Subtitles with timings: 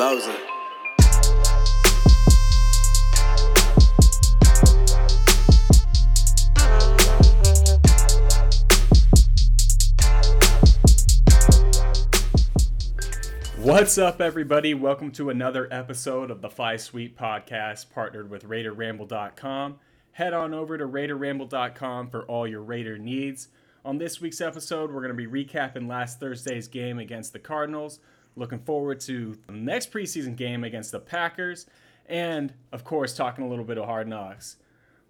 [0.00, 0.34] Loza.
[13.58, 14.72] What's up, everybody?
[14.72, 19.78] Welcome to another episode of the Five Sweet Podcast, partnered with RaiderRamble.com.
[20.12, 23.48] Head on over to RaiderRamble.com for all your Raider needs.
[23.84, 28.00] On this week's episode, we're going to be recapping last Thursday's game against the Cardinals.
[28.36, 31.66] Looking forward to the next preseason game against the Packers,
[32.06, 34.56] and of course, talking a little bit of hard knocks.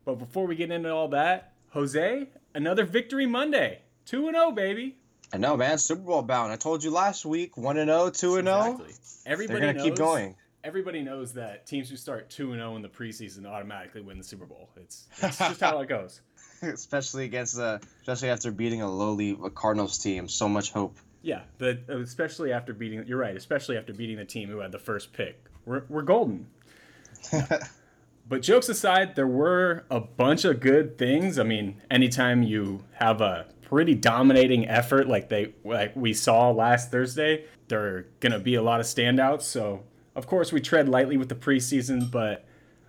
[0.05, 3.83] But before we get into all that, Jose, another victory Monday.
[4.07, 4.97] 2 0, baby.
[5.33, 5.79] I know, man.
[5.79, 6.51] Super Bowl bound.
[6.51, 8.59] I told you last week, one and 0, 2 and 0.
[8.59, 8.95] Exactly.
[9.27, 10.35] Everybody They're gonna knows, keep going.
[10.65, 14.47] Everybody knows that teams who start 2 0 in the preseason automatically win the Super
[14.47, 14.71] Bowl.
[14.77, 16.23] It's, it's just how it goes.
[16.63, 20.29] especially against the, especially after beating a lowly Cardinals team.
[20.29, 20.97] So much hope.
[21.23, 21.43] Yeah,
[21.89, 25.45] especially after beating, you're right, especially after beating the team who had the first pick.
[25.67, 26.47] We're, we're golden.
[28.31, 31.37] But jokes aside, there were a bunch of good things.
[31.37, 36.93] I mean, anytime you have a pretty dominating effort like they like we saw last
[36.93, 39.43] Thursday, there are gonna be a lot of standouts.
[39.43, 39.83] So
[40.15, 42.45] of course we tread lightly with the preseason, but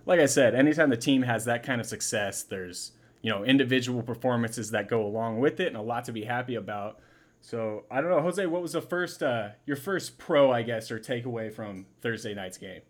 [0.06, 4.00] like I said, anytime the team has that kind of success, there's you know individual
[4.00, 7.00] performances that go along with it and a lot to be happy about.
[7.42, 10.90] So I don't know, Jose, what was the first uh, your first pro, I guess,
[10.90, 12.80] or takeaway from Thursday night's game?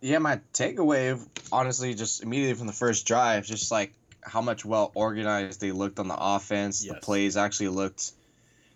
[0.00, 1.20] Yeah, my takeaway,
[1.52, 5.98] honestly, just immediately from the first drive, just like how much well organized they looked
[5.98, 6.82] on the offense.
[6.86, 8.12] The plays actually looked,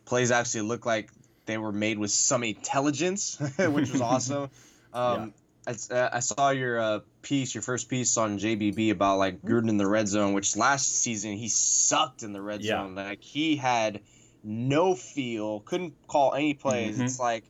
[0.04, 1.10] plays actually looked like
[1.46, 4.50] they were made with some intelligence, which was awesome.
[4.94, 5.34] Um,
[5.66, 9.68] I, uh, I saw your uh, piece, your first piece on JBB about like Gruden
[9.68, 12.84] in the red zone, which last season he sucked in the red Yeah.
[12.84, 12.94] zone.
[12.94, 14.02] Like he had
[14.44, 16.98] no feel, couldn't call any plays.
[16.98, 17.04] Mhm.
[17.04, 17.44] It's like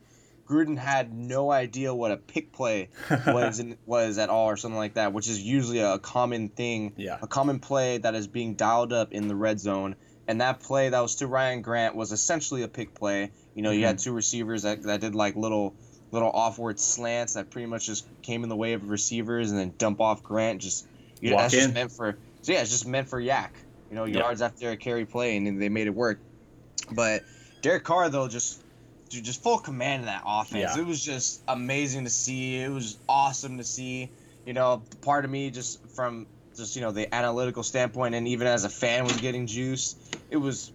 [0.48, 2.90] Gruden had no idea what a pick play
[3.26, 6.92] was in, was at all or something like that, which is usually a common thing,
[6.96, 7.18] Yeah.
[7.22, 9.96] a common play that is being dialed up in the red zone.
[10.28, 13.30] And that play that was to Ryan Grant was essentially a pick play.
[13.54, 14.04] You know, you had Mm-hmm.
[14.04, 15.74] two receivers that, that did like little
[16.12, 19.72] little offward slants that pretty much just came in the way of receivers and then
[19.78, 20.60] dump off Grant.
[20.60, 20.86] Just
[21.20, 21.60] you know, Walk that's in.
[21.60, 23.48] just meant for so yeah, it's just meant for YAC.
[23.90, 24.18] You know, Yeah.
[24.18, 26.20] yards after a carry play, and they made it work.
[26.90, 27.24] But
[27.62, 28.62] Derek Carr though just
[29.08, 30.74] dude, just full command of that offense.
[30.76, 30.82] Yeah.
[30.82, 32.56] It was just amazing to see.
[32.56, 34.10] It was awesome to see.
[34.46, 36.26] You know, part of me just from
[36.56, 39.96] just you know the analytical standpoint, and even as a fan was getting juice.
[40.30, 40.72] It was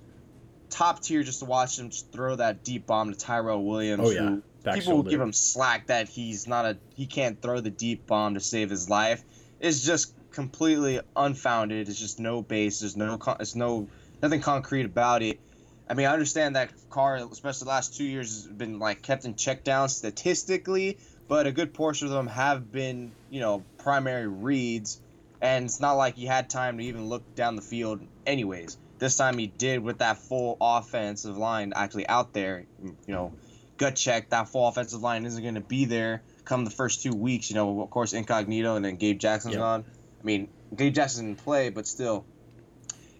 [0.69, 4.07] top tier just to watch him just throw that deep bomb to Tyrell Williams.
[4.07, 4.37] Oh, yeah.
[4.63, 8.07] Back people will give him slack that he's not a he can't throw the deep
[8.07, 9.23] bomb to save his life.
[9.59, 11.87] It's just completely unfounded.
[11.87, 12.81] It's just no base.
[12.81, 13.87] There's no it's no
[14.21, 15.39] nothing concrete about it.
[15.89, 19.25] I mean, I understand that Carr, especially the last two years, has been like kept
[19.25, 24.27] in check down statistically, but a good portion of them have been, you know, primary
[24.27, 25.01] reads,
[25.41, 28.01] and it's not like he had time to even look down the field.
[28.27, 32.65] Anyways, this time he did with that full offensive line actually out there.
[32.83, 33.33] You know,
[33.77, 37.13] gut check that full offensive line isn't going to be there come the first two
[37.13, 37.49] weeks.
[37.49, 39.61] You know, of course, incognito, and then Gabe Jackson's Yeah.
[39.61, 39.85] gone.
[40.21, 42.25] I mean, Gabe Jackson didn't play, but still,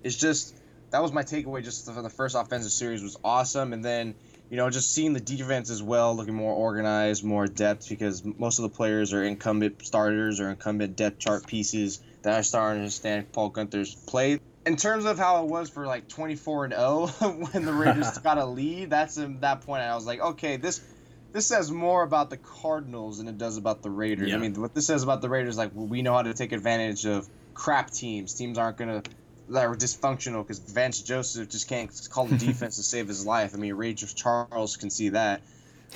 [0.04, 0.54] it's just
[0.92, 1.64] that was my takeaway.
[1.64, 4.16] Just for the first offensive series was awesome, and then
[4.50, 8.60] you know just seeing the defense as well, looking more organized, more depth because most
[8.60, 12.82] of the players are incumbent starters or incumbent depth chart pieces that are starting to
[12.82, 14.40] understand Paul Guenther's play.
[14.66, 17.08] In terms of how it was for like 24 and 0
[17.52, 20.82] when the Raiders got a lead, that's in that point I was like, okay, this
[21.32, 24.30] this says more about the Cardinals than it does about the Raiders.
[24.30, 24.36] Yeah.
[24.36, 27.06] I mean, what this says about the Raiders, like we know how to take advantage
[27.06, 28.34] of crap teams.
[28.34, 29.04] Teams aren't gonna
[29.50, 33.54] that are dysfunctional because Vance Joseph just can't call the defense to save his life.
[33.54, 35.42] I mean, Ray Charles can see that.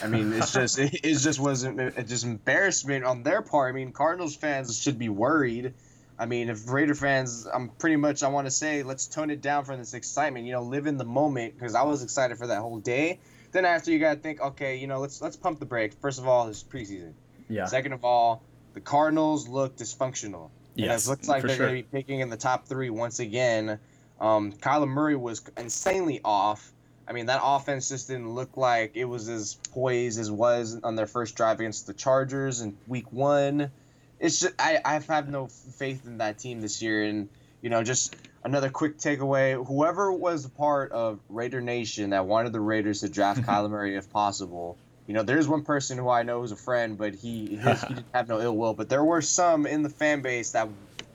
[0.01, 3.73] I mean, it's just it, it just wasn't it just embarrassment on their part.
[3.73, 5.73] I mean, Cardinals fans should be worried.
[6.17, 9.41] I mean, if Raider fans, I'm pretty much I want to say let's tone it
[9.41, 10.45] down from this excitement.
[10.45, 13.19] You know, live in the moment because I was excited for that whole day.
[13.51, 15.95] Then after you gotta think, okay, you know, let's let's pump the brakes.
[16.01, 17.13] First of all, it's preseason.
[17.49, 17.65] Yeah.
[17.65, 18.41] Second of all,
[18.73, 20.49] the Cardinals look dysfunctional.
[20.75, 21.67] Yes, it looks like they're sure.
[21.67, 23.79] going to be picking in the top three once again.
[24.19, 26.71] Um, Kyler Murray was insanely off.
[27.07, 30.95] I mean, that offense just didn't look like it was as poised as was on
[30.95, 33.71] their first drive against the Chargers in Week One.
[34.19, 37.27] It's just I I have no faith in that team this year, and
[37.61, 42.53] you know, just another quick takeaway: whoever was a part of Raider Nation that wanted
[42.53, 44.77] the Raiders to draft Kyler Murray if possible.
[45.07, 47.93] You know, there's one person who I know who's a friend, but he his, he
[47.95, 48.73] didn't have no ill will.
[48.73, 50.69] But there were some in the fan base that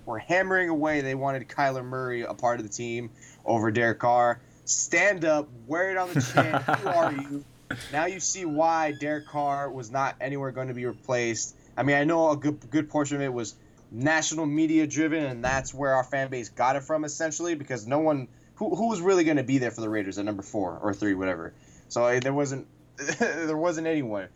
[0.05, 1.01] were hammering away.
[1.01, 3.11] They wanted Kyler Murray a part of the team
[3.45, 4.41] over Derek Carr.
[4.65, 6.77] Stand up, wear it on the chin.
[6.83, 7.45] Who are you?
[7.93, 11.55] now you see why Derek Carr was not anywhere going to be replaced.
[11.77, 13.55] I mean, I know a good good portion of it was
[13.91, 18.01] national media driven, and that's where our fan base got it from essentially because no
[18.01, 20.79] one who, who was really going to be there for the Raiders at number four
[20.83, 21.55] or three, whatever.
[21.89, 22.67] So there wasn't
[23.19, 24.29] there wasn't anyone.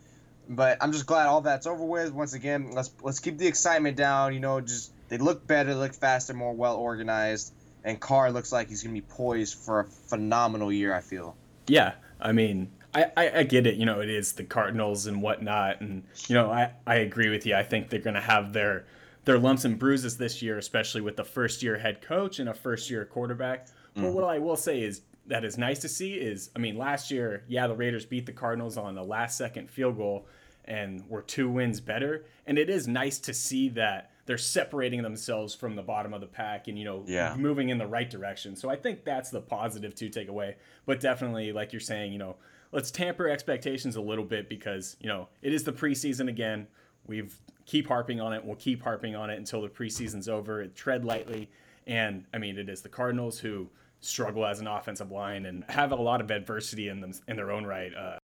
[0.48, 2.12] But I'm just glad all that's over with.
[2.12, 4.34] Once again, let's let's keep the excitement down.
[4.34, 7.52] You know, just they look better, look faster, more well organized,
[7.84, 10.94] and Carr looks like he's gonna be poised for a phenomenal year.
[10.94, 11.36] I feel.
[11.68, 13.76] Yeah, I mean, I, I, I, get it.
[13.76, 17.46] You know, it is the Cardinals and whatnot, and you know, I, I agree with
[17.46, 17.54] you.
[17.54, 18.84] I think they're going to have their
[19.24, 22.54] their lumps and bruises this year, especially with the first year head coach and a
[22.54, 23.66] first year quarterback.
[23.66, 24.02] Mm-hmm.
[24.02, 27.10] But what I will say is that is nice to see is, I mean, last
[27.10, 30.26] year, yeah, the Raiders beat the Cardinals on the last second field goal
[30.64, 35.54] and were two wins better, and it is nice to see that they're separating themselves
[35.54, 37.34] from the bottom of the pack and you know yeah.
[37.36, 38.54] moving in the right direction.
[38.54, 40.56] So I think that's the positive to take away.
[40.86, 42.36] But definitely, like you're saying, you know
[42.72, 46.66] let's tamper expectations a little bit because you know it is the preseason again.
[47.06, 47.36] We've
[47.66, 48.44] keep harping on it.
[48.44, 50.66] We'll keep harping on it until the preseason's over.
[50.68, 51.50] Tread lightly,
[51.86, 53.68] and I mean it is the Cardinals who
[54.02, 57.50] struggle as an offensive line and have a lot of adversity in them in their
[57.50, 57.94] own right.
[57.94, 58.18] Uh,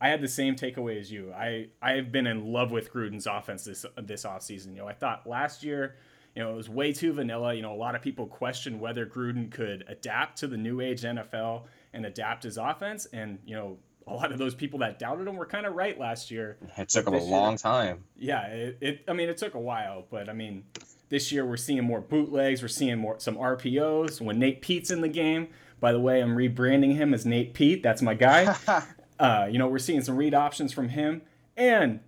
[0.00, 1.32] I had the same takeaway as you.
[1.32, 4.72] I I've been in love with Gruden's offense this this offseason.
[4.72, 5.96] You know, I thought last year,
[6.34, 7.54] you know, it was way too vanilla.
[7.54, 11.02] You know, a lot of people questioned whether Gruden could adapt to the new age
[11.02, 11.62] NFL
[11.94, 13.06] and adapt his offense.
[13.12, 15.98] And you know, a lot of those people that doubted him were kind of right
[15.98, 16.58] last year.
[16.76, 18.04] It took him a long year, time.
[18.16, 19.04] Yeah, it, it.
[19.08, 20.64] I mean, it took a while, but I mean,
[21.08, 22.62] this year we're seeing more bootlegs.
[22.62, 24.20] We're seeing more some RPOs.
[24.20, 25.48] When Nate Pete's in the game,
[25.80, 27.82] by the way, I'm rebranding him as Nate Pete.
[27.82, 28.56] That's my guy.
[29.18, 31.22] uh, you know, we're seeing some read options from him,
[31.56, 32.00] and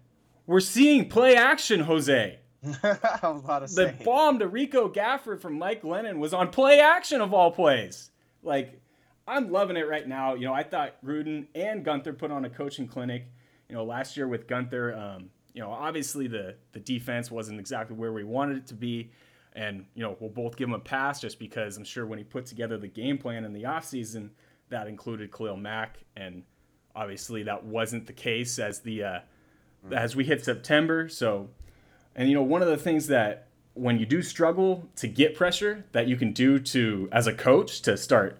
[0.46, 2.38] we're seeing play action, Jose.
[2.82, 3.84] I was about to say.
[3.98, 8.10] The bomb to Rico Gafford from Mike Glennon was on play action of all plays.
[8.42, 8.80] Like
[9.26, 10.34] I'm loving it right now.
[10.34, 13.26] You know, I thought Gruden and Guenther put on a coaching clinic.
[13.68, 17.96] You know, last year with Guenther, um, you know, obviously the the defense wasn't exactly
[17.96, 19.10] where we wanted it to be.
[19.56, 22.22] And, you know, we'll both give him a pass just because I'm sure when he
[22.22, 24.30] put together the game plan in the offseason,
[24.68, 25.98] that included Khalil Mack.
[26.16, 26.44] And
[26.94, 29.18] obviously that wasn't the case as the uh,
[29.90, 31.08] as we hit September.
[31.08, 31.48] So,
[32.14, 35.86] and you know, one of the things that when you do struggle to get pressure
[35.90, 38.38] that you can do to as a coach to start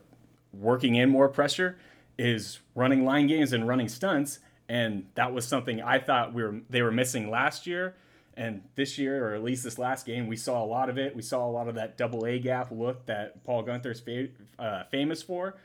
[0.53, 1.81] working in more pressure
[2.17, 4.39] is running line games and running stunts
[4.69, 7.97] and that was something I thought we were they were missing last year.
[8.35, 11.17] And this year or at least this last game we saw a lot of it.
[11.17, 14.29] We saw a lot of that double A gap look that Paul Guenther's fa-
[14.63, 15.57] uh, famous for.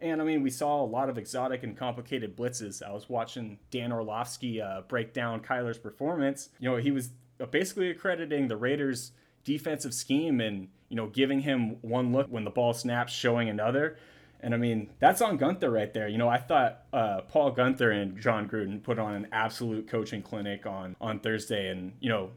[0.00, 2.82] And I mean we saw a lot of exotic and complicated blitzes.
[2.82, 6.48] I was watching Dan Orlovsky uh, break down Kyler's performance.
[6.58, 7.10] You know he was
[7.50, 9.12] basically accrediting the Raiders
[9.44, 13.96] defensive scheme and you know giving him one look when the ball snaps showing another
[14.42, 16.08] and I mean, that's on Guenther right there.
[16.08, 20.20] You know, I thought uh, Paul Guenther and Jon Gruden put on an absolute coaching
[20.20, 21.68] clinic on, on Thursday.
[21.68, 22.30] And, you know,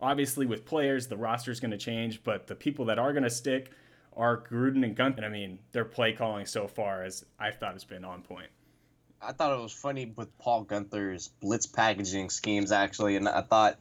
[0.00, 3.22] obviously with players, the roster is going to change, but the people that are going
[3.22, 3.72] to stick
[4.14, 5.18] are Gruden and Guenther.
[5.18, 8.48] And I mean, their play calling so far, as I thought, has been on point.
[9.22, 13.16] I thought it was funny with Paul Guenther's blitz packaging schemes, actually.
[13.16, 13.78] And I thought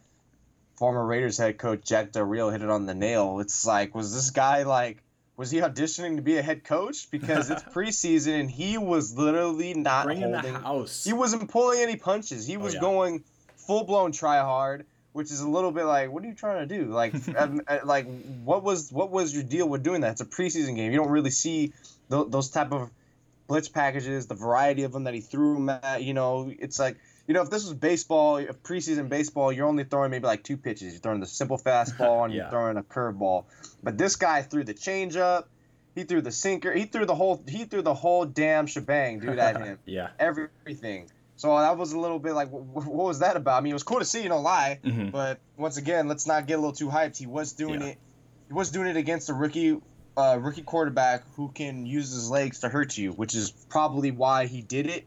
[0.77, 3.42] former Raiders head coach Jack Del Rio hit it on the nail.
[3.42, 5.04] It's like, was this guy like
[5.38, 7.10] was he auditioning to be a head coach?
[7.12, 10.54] Because it's preseason and he was literally not Bringing holding.
[10.54, 11.04] the house.
[11.04, 12.48] He wasn't pulling any punches.
[12.48, 12.82] He oh, was oh, yeah.
[12.82, 13.24] going
[13.58, 16.77] full blown try hard, which is a little bit like, what are you trying to
[16.77, 16.86] do?
[16.86, 18.08] Like, um, uh, like
[18.44, 20.13] what was what was your deal with doing that?
[20.13, 20.92] It's a preseason game.
[20.92, 21.74] You don't really see
[22.10, 22.89] th- those type of
[23.48, 25.70] blitz packages, the variety of them that he threw.
[25.70, 29.67] At, You know, it's like you know, if this was baseball, if preseason baseball, you're
[29.67, 30.94] only throwing maybe like two pitches.
[30.94, 32.44] You're throwing the simple fastball and yeah.
[32.44, 33.46] you're throwing a curveball.
[33.82, 35.46] But this guy threw the changeup,
[35.96, 39.39] he threw the sinker, he threw the whole he threw the whole damn shebang, dude,
[39.39, 39.79] at him.
[39.86, 40.10] yeah.
[40.20, 41.10] Everything.
[41.38, 43.58] So that was a little bit like, what, was that about?
[43.58, 44.79] I mean, it was cool to see, you know, lie.
[44.84, 45.10] Mm-hmm.
[45.10, 47.17] But once again, let's not get a little too hyped.
[47.17, 47.88] He was doing yeah.
[47.88, 47.98] it.
[48.48, 49.82] He was doing it against a rookie,
[50.15, 54.46] uh, rookie quarterback who can use his legs to hurt you, which is probably why
[54.46, 55.05] he did it.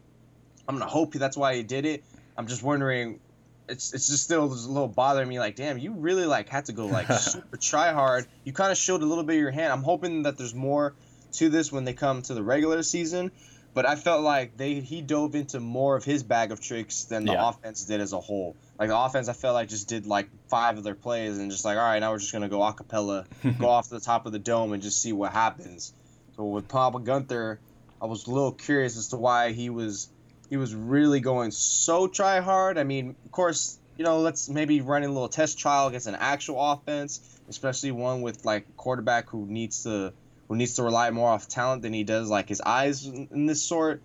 [0.67, 2.03] I'm gonna hope that's why he did it.
[2.39, 3.19] I'm just wondering.
[3.67, 5.39] It's it's just still just a little bothering me.
[5.39, 8.27] Like, damn, you really like had to go like super try hard.
[8.45, 9.73] You kind of showed a little bit of your hand.
[9.73, 10.95] I'm hoping that there's more
[11.33, 13.31] to this when they come to the regular season.
[13.73, 17.25] But I felt like they he dove into more of his bag of tricks than
[17.25, 17.49] the yeah.
[17.49, 18.55] offense did as a whole.
[18.79, 21.65] Like the offense, I felt like just did like five of their plays and just
[21.65, 23.25] like, all right, now we're just gonna go acapella,
[23.59, 25.93] go off the top of the dome and just see what happens.
[26.37, 27.57] So with Papa Guenther,
[28.01, 30.07] I was a little curious as to why he was
[30.49, 32.77] he was really going so try hard.
[32.77, 36.15] I mean, of course, you know, let's maybe run a little test trial against an
[36.15, 40.13] actual offense, especially one with like a quarterback who needs to
[40.47, 43.61] who needs to rely more off talent than he does like his eyes in this
[43.61, 44.01] sort.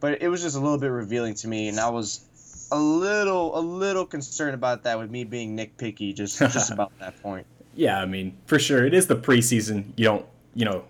[0.00, 2.20] but it was just a little bit revealing to me, and I was
[2.70, 7.20] a little a little concerned about that with me being nitpicky just just about that
[7.22, 7.46] point.
[7.74, 9.92] Yeah, I mean, for sure, it is the preseason.
[9.96, 10.84] You don't, you know,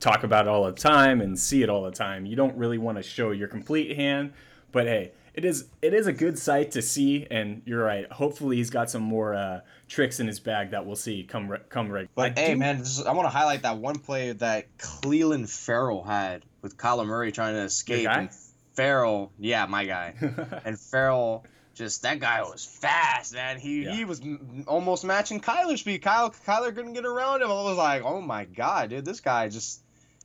[0.00, 2.26] talk about it all the time and see it all the time.
[2.26, 4.32] You don't really want to show your complete hand,
[4.72, 7.26] but hey, it is it is a good sight to see.
[7.30, 8.10] And you're right.
[8.10, 11.90] Hopefully, he's got some more uh, tricks in his bag that we'll see come come
[11.90, 12.08] right.
[12.14, 12.58] But I hey, do...
[12.58, 17.06] man, is, I want to highlight that one play that Clelin Ferrell had with Kyler
[17.06, 18.08] Murray trying to escape.
[18.08, 18.30] And
[18.74, 20.14] Ferrell, yeah, my guy,
[20.64, 23.58] and Ferrell just that guy was fast, man.
[23.58, 23.94] He yeah.
[23.94, 26.02] he was m- almost matching Kyler's speed.
[26.02, 27.50] Kyle Kyler couldn't get around him.
[27.50, 29.82] I was like, oh my god, dude, this guy just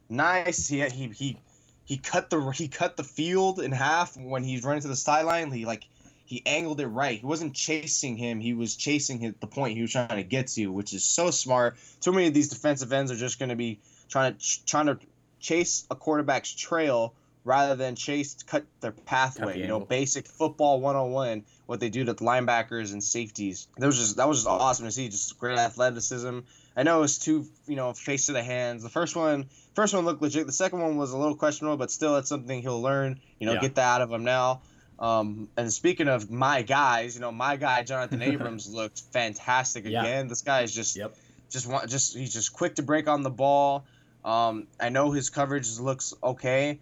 [0.09, 0.67] nice.
[0.67, 1.39] He he he
[1.85, 5.51] he cut the he cut the field in half when he's running to the sideline.
[5.51, 5.85] He like
[6.25, 7.19] he angled it right.
[7.19, 8.39] He wasn't chasing him.
[8.39, 11.29] He was chasing his, the point he was trying to get to, which is so
[11.29, 11.77] smart.
[12.01, 14.99] Too many of these defensive ends are just going to be trying to trying to
[15.39, 19.53] chase a quarterback's trail rather than chase cut their pathway.
[19.53, 23.67] The you know, basic football 101, what they do to the linebackers and safeties.
[23.77, 25.09] That was just that was just awesome to see.
[25.09, 26.39] Just great athleticism.
[26.75, 28.83] I know it's two, you know, face to the hands.
[28.83, 29.45] The first one,
[29.75, 30.47] first one looked legit.
[30.47, 33.19] The second one was a little questionable, but still, that's something he'll learn.
[33.39, 33.61] You know, yeah.
[33.61, 34.61] get that out of him now.
[34.97, 40.01] Um, and speaking of my guys, you know, my guy Jonathan Abrams looked fantastic yeah.
[40.01, 40.27] again.
[40.27, 41.13] This guy is just, yep.
[41.49, 43.85] just want, just he's just quick to break on the ball.
[44.23, 46.79] Um, I know his coverage looks okay.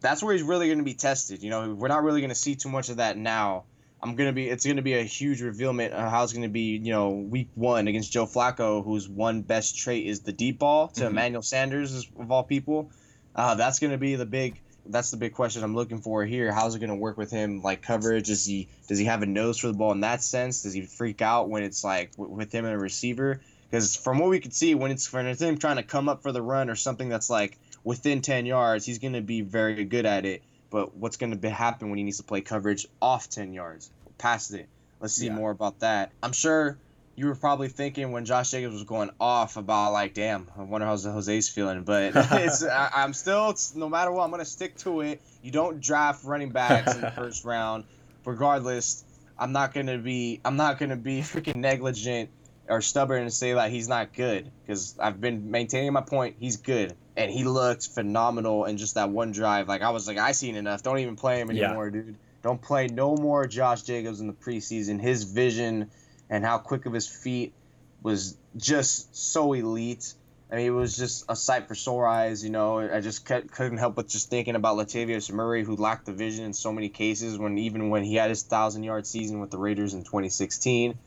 [0.00, 1.42] That's where he's really going to be tested.
[1.42, 3.64] You know, we're not really going to see too much of that now.
[4.04, 4.48] I'm gonna be.
[4.48, 6.76] It's gonna be a huge revealment of how it's gonna be.
[6.76, 10.88] You know, week one against Joe Flacco, whose one best trait is the deep ball
[10.88, 11.08] to mm-hmm.
[11.08, 12.90] Emmanuel Sanders of all people.
[13.34, 14.60] Uh, that's gonna be the big.
[14.86, 16.52] That's the big question I'm looking for here.
[16.52, 17.62] How's it gonna work with him?
[17.62, 18.26] Like coverage?
[18.26, 20.62] Does he does he have a nose for the ball in that sense?
[20.62, 23.40] Does he freak out when it's like with him and a receiver?
[23.70, 26.22] Because from what we could see, when it's when it's him trying to come up
[26.22, 29.84] for the run or something that's like within 10 yards, he's going to be very
[29.84, 30.42] good at it.
[30.74, 34.52] But what's going to happen when he needs to play coverage off 10 yards, past
[34.52, 34.68] it?
[34.98, 35.34] Let's see yeah.
[35.36, 36.10] more about that.
[36.20, 36.76] I'm sure
[37.14, 40.84] you were probably thinking when Josh Jacobs was going off about like, damn, I wonder
[40.84, 41.84] how Jose's feeling.
[41.84, 45.22] But it's I, am still, no matter what, I'm gonna stick to it.
[45.44, 47.84] You don't draft running backs in the first round,
[48.24, 49.04] regardless.
[49.38, 52.30] I'm not gonna be, I'm not gonna be freaking negligent
[52.68, 56.36] or stubborn and say that he's not good because I've been maintaining my point.
[56.38, 59.68] He's good and he looked phenomenal in just that one drive.
[59.68, 60.82] Like I was like, I seen enough.
[60.82, 62.02] Don't even play him anymore, yeah.
[62.02, 62.16] dude.
[62.42, 65.00] Don't play no more Josh Jacobs in the preseason.
[65.00, 65.90] His vision
[66.28, 67.54] and how quick of his feet
[68.02, 70.14] was just so elite.
[70.50, 72.44] I mean, it was just a sight for sore eyes.
[72.44, 76.12] You know, I just couldn't help but just thinking about Latavius Murray, who lacked the
[76.12, 77.38] vision in so many cases.
[77.38, 80.98] When even when he had his thousand yard season with the Raiders in 2016,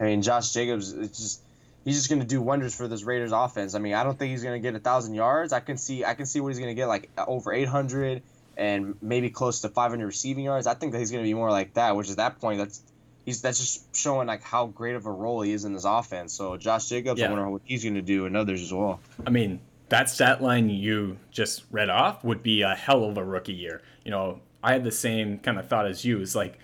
[0.00, 1.42] I mean, Josh Jacobs, it's just
[1.84, 3.74] he's just going to do wonders for this Raiders offense.
[3.74, 5.52] I mean, I don't think he's going to get a thousand yards.
[5.52, 8.22] I can see I can see what he's going to get like over 800
[8.56, 10.66] and maybe close to 500 receiving yards.
[10.66, 12.82] I think that he's going to be more like that, which is that point that's
[13.24, 16.32] he's that's just showing like how great of a role he is in this offense.
[16.32, 17.26] So Josh Jacobs, yeah.
[17.26, 19.00] I wonder what he's going to do and others as well.
[19.26, 23.24] I mean, that stat line you just read off would be a hell of a
[23.24, 23.82] rookie year.
[24.04, 26.20] You know, I had the same kind of thought as you.
[26.20, 26.58] It's like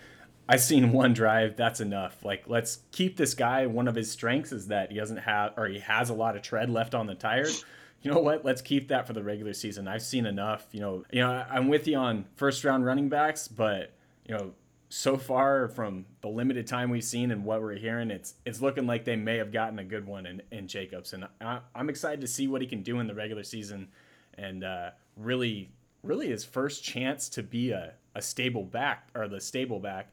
[0.48, 1.56] I seen one drive.
[1.56, 2.24] That's enough.
[2.24, 3.66] Like, let's keep this guy.
[3.66, 6.42] One of his strengths is that he doesn't have, or he has a lot of
[6.42, 7.64] tread left on the tires.
[8.02, 8.44] You know what?
[8.44, 9.86] Let's keep that for the regular season.
[9.86, 10.66] I've seen enough.
[10.72, 13.92] You know, you know, I'm with you on first round running backs, but
[14.26, 14.52] you know,
[14.88, 18.86] so far from the limited time we've seen and what we're hearing, it's it's looking
[18.86, 22.20] like they may have gotten a good one in, in Jacobs, and I, am excited
[22.20, 23.88] to see what he can do in the regular season,
[24.36, 25.70] and uh, really,
[26.02, 30.12] really his first chance to be a, a stable back or the stable back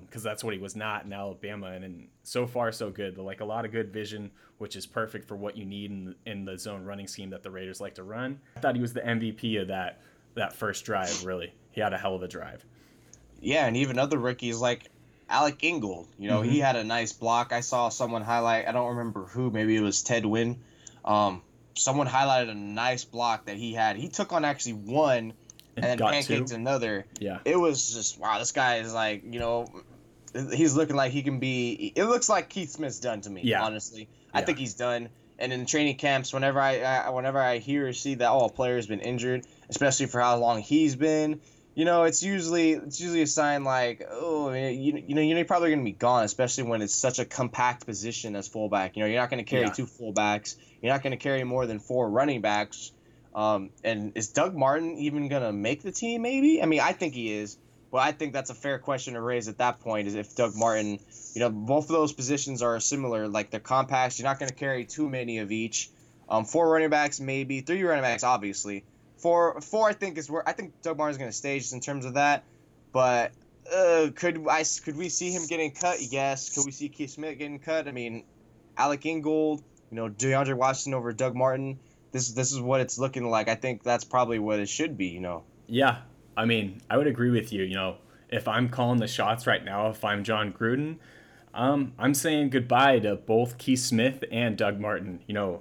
[0.00, 1.68] because um, that's what he was not in Alabama.
[1.68, 3.18] And, and, so far, so good.
[3.18, 6.44] Like a lot of good vision, which is perfect for what you need in, in
[6.44, 8.40] the zone running scheme that the Raiders like to run.
[8.56, 10.00] I thought he was the MVP of that
[10.34, 11.24] that first drive.
[11.24, 12.64] Really, he had a hell of a drive.
[13.40, 14.90] Yeah, and even other rookies like
[15.28, 16.08] Alec Ingold.
[16.18, 16.50] You know, mm-hmm.
[16.50, 17.52] he had a nice block.
[17.52, 18.68] I saw someone highlight.
[18.68, 19.50] I don't remember who.
[19.50, 20.58] Maybe it was Ted Wynn.
[21.04, 21.42] Um,
[21.74, 23.96] someone highlighted a nice block that he had.
[23.96, 25.32] He took on actually one
[25.76, 27.06] and, then pancaked another.
[27.18, 27.38] Yeah.
[27.44, 28.38] It was just wow.
[28.38, 29.66] This guy is like you know,
[30.32, 31.92] he's looking like he can be.
[31.94, 33.42] It looks like Keith Smith's done to me.
[33.44, 33.62] Yeah.
[33.62, 34.46] Honestly, I yeah.
[34.46, 35.08] think he's done.
[35.38, 38.50] And in training camps, whenever I, I whenever I hear or see that oh a
[38.50, 41.40] player's been injured, especially for how long he's been,
[41.74, 45.70] you know, it's usually it's usually a sign like, oh, you, you know, you're probably
[45.70, 48.96] going to be gone, especially when it's such a compact position as fullback.
[48.96, 49.72] You know, you're not going to carry yeah.
[49.72, 50.56] two fullbacks.
[50.82, 52.92] You're not going to carry more than four running backs.
[53.34, 56.22] Um, and is Doug Martin even going to make the team?
[56.22, 56.62] Maybe.
[56.62, 57.56] I mean, I think he is.
[57.90, 60.06] But I think that's a fair question to raise at that point.
[60.06, 61.00] Is if Doug Martin,
[61.34, 63.26] you know, both of those positions are similar.
[63.26, 64.18] Like they're compact.
[64.18, 65.90] You're not going to carry too many of each.
[66.28, 68.84] Um, four running backs, maybe three running backs, obviously.
[69.16, 71.80] four four I think is where I think Doug Martin's going to stay just in
[71.80, 72.44] terms of that.
[72.92, 73.32] But
[73.74, 76.00] uh, could I could we see him getting cut?
[76.00, 76.54] Yes.
[76.54, 77.88] Could we see Keith Smith getting cut?
[77.88, 78.24] I mean,
[78.76, 81.80] Alec Ingold, you know, DeAndre Washington over Doug Martin.
[82.12, 83.48] This this is what it's looking like.
[83.48, 85.06] I think that's probably what it should be.
[85.06, 85.44] You know.
[85.66, 85.98] Yeah,
[86.36, 87.62] I mean, I would agree with you.
[87.62, 87.96] You know,
[88.28, 90.96] if I'm calling the shots right now, if I'm Jon Gruden,
[91.54, 95.20] um, I'm saying goodbye to both Keith Smith and Doug Martin.
[95.26, 95.60] You know,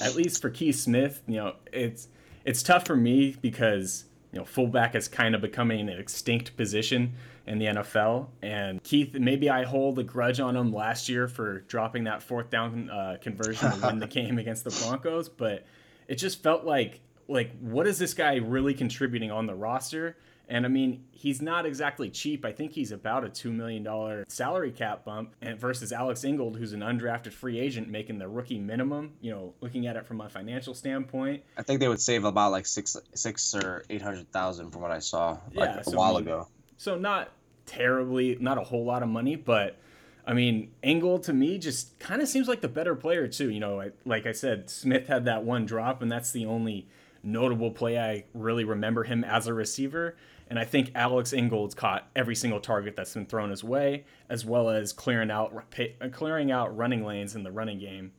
[0.00, 2.08] at least for Keith Smith, you know, it's
[2.44, 7.14] it's tough for me because you know fullback is kind of becoming an extinct position
[7.46, 8.28] in the NFL.
[8.42, 12.50] And Keith, maybe I hold a grudge on him last year for dropping that fourth
[12.50, 15.64] down uh, conversion to win the game against the Broncos, but
[16.08, 20.16] it just felt like like what is this guy really contributing on the roster?
[20.48, 22.44] And I mean, he's not exactly cheap.
[22.44, 26.72] I think he's about a $2 million salary cap bump and versus Alex Ingold, who's
[26.72, 30.28] an undrafted free agent making the rookie minimum, you know, looking at it from a
[30.28, 31.42] financial standpoint.
[31.56, 34.90] I think they would save about like six six or eight hundred thousand from what
[34.90, 36.48] I saw like yeah, a so while I mean, ago.
[36.82, 37.30] So not
[37.64, 39.78] terribly, not a whole lot of money, but
[40.26, 43.50] I mean, Ingold to me just kind of seems like the better player too.
[43.50, 46.88] You know, like I said, Smith had that one drop, and that's the only
[47.22, 50.16] notable play I really remember him as a receiver.
[50.48, 54.44] And I think Alex Ingold's caught every single target that's been thrown his way, as
[54.44, 58.10] well as clearing out uh, clearing out running lanes in the running game.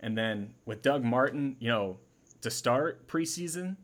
[0.00, 1.98] And then with Doug Martin, you know,
[2.40, 3.76] to start preseason,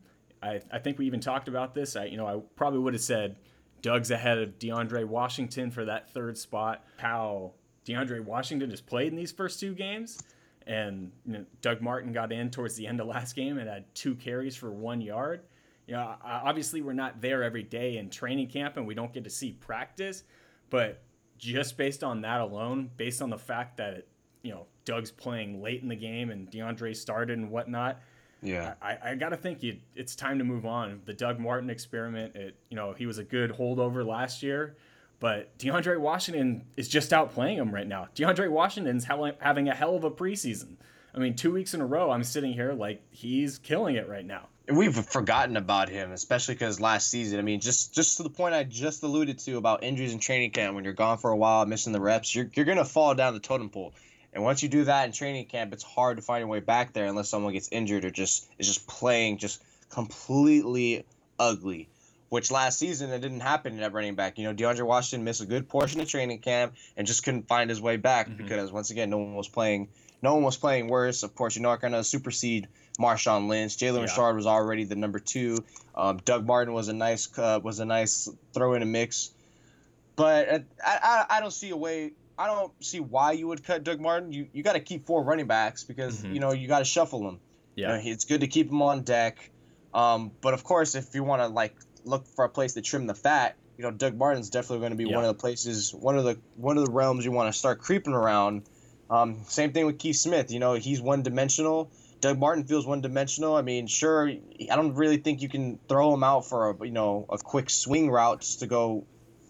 [0.43, 1.95] I, I think we even talked about this.
[1.95, 3.37] I you know I probably would have said
[3.81, 6.83] Doug's ahead of DeAndre Washington for that third spot.
[6.97, 7.53] How
[7.85, 10.21] DeAndre Washington has played in these first two games,
[10.65, 13.85] and you know, Doug Martin got in towards the end of last game and had
[13.95, 15.41] two carries for one yard.
[15.87, 19.23] You know, obviously we're not there every day in training camp and we don't get
[19.23, 20.23] to see practice,
[20.69, 21.01] but
[21.37, 24.05] just based on that alone, based on the fact that
[24.41, 28.01] you know Doug's playing late in the game and DeAndre started and whatnot,
[28.47, 31.01] yeah, I, I got to think you, it's time to move on.
[31.05, 34.75] The Doug Martin experiment, it you know he was a good holdover last year,
[35.19, 38.07] but DeAndre Washington is just outplaying him right now.
[38.15, 40.77] DeAndre Washington's having a hell of a preseason.
[41.13, 44.25] I mean, two weeks in a row, I'm sitting here like he's killing it right
[44.25, 44.49] now.
[44.69, 47.39] We've forgotten about him, especially because last season.
[47.39, 50.51] I mean, just just to the point I just alluded to about injuries in training
[50.51, 50.75] camp.
[50.75, 53.39] When you're gone for a while, missing the reps, you're you're gonna fall down the
[53.39, 53.93] totem pole.
[54.37, 56.93] And once you do that in training camp, it's hard to find your way back
[56.93, 61.07] there unless someone gets injured or just is just playing just completely
[61.39, 61.89] ugly.
[62.29, 64.37] Which last season it didn't happen at running back.
[64.37, 67.67] You know, DeAndre Washington missed a good portion of training camp and just couldn't find
[67.67, 68.37] his way back mm-hmm.
[68.37, 69.87] because once again no one was playing
[70.21, 71.23] no one was playing worse.
[71.23, 72.67] Of course, you're not gonna supersede
[72.99, 73.75] Marshawn Lynch.
[73.77, 74.01] Jalen yeah.
[74.01, 75.65] Richard was already the number two.
[75.95, 79.31] Um, Doug Martin was a nice uh, was a nice throw in a mix,
[80.15, 83.83] but I, I, I don't see a way I don't see why you would cut
[83.83, 84.31] Doug Martin.
[84.31, 86.33] You you got to keep four running backs because mm-hmm.
[86.33, 87.39] you know you got to shuffle them.
[87.75, 89.49] Yeah, you know, it's good to keep them on deck.
[89.93, 93.07] Um, but of course, if you want to like look for a place to trim
[93.07, 95.15] the fat, you know, Doug Martin's definitely going to be yeah.
[95.15, 97.79] one of the places, one of the one of the realms you want to start
[97.79, 98.63] creeping around.
[99.09, 100.51] Um, same thing with Keith Smith.
[100.51, 101.91] You know, he's one dimensional.
[102.19, 103.55] Doug Martin feels one dimensional.
[103.55, 106.91] I mean, sure, I don't really think you can throw him out for a you
[106.91, 109.05] know a quick swing route just to go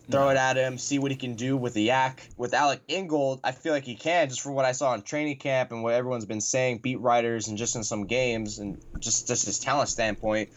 [0.10, 2.20] throw it at him, see what he can do with the YAC.
[2.38, 5.38] With Alec Ingold, I feel like he can, just for what I saw in training
[5.38, 9.28] camp and what everyone's been saying, beat writers, and just in some games, and just
[9.28, 10.50] just his talent standpoint.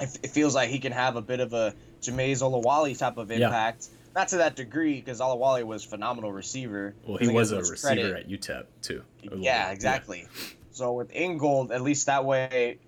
[0.00, 3.30] It, it feels like he can have a bit of a Jamize Olawale type of
[3.30, 3.88] impact.
[3.90, 3.98] Yeah.
[4.14, 6.94] Not to that degree, because Olawale was phenomenal receiver.
[7.06, 8.16] Well, he was a receiver credit.
[8.16, 9.02] at UTEP too.
[9.22, 10.20] Yeah, exactly.
[10.20, 10.46] Yeah.
[10.72, 12.78] So with Ingold, at least that way,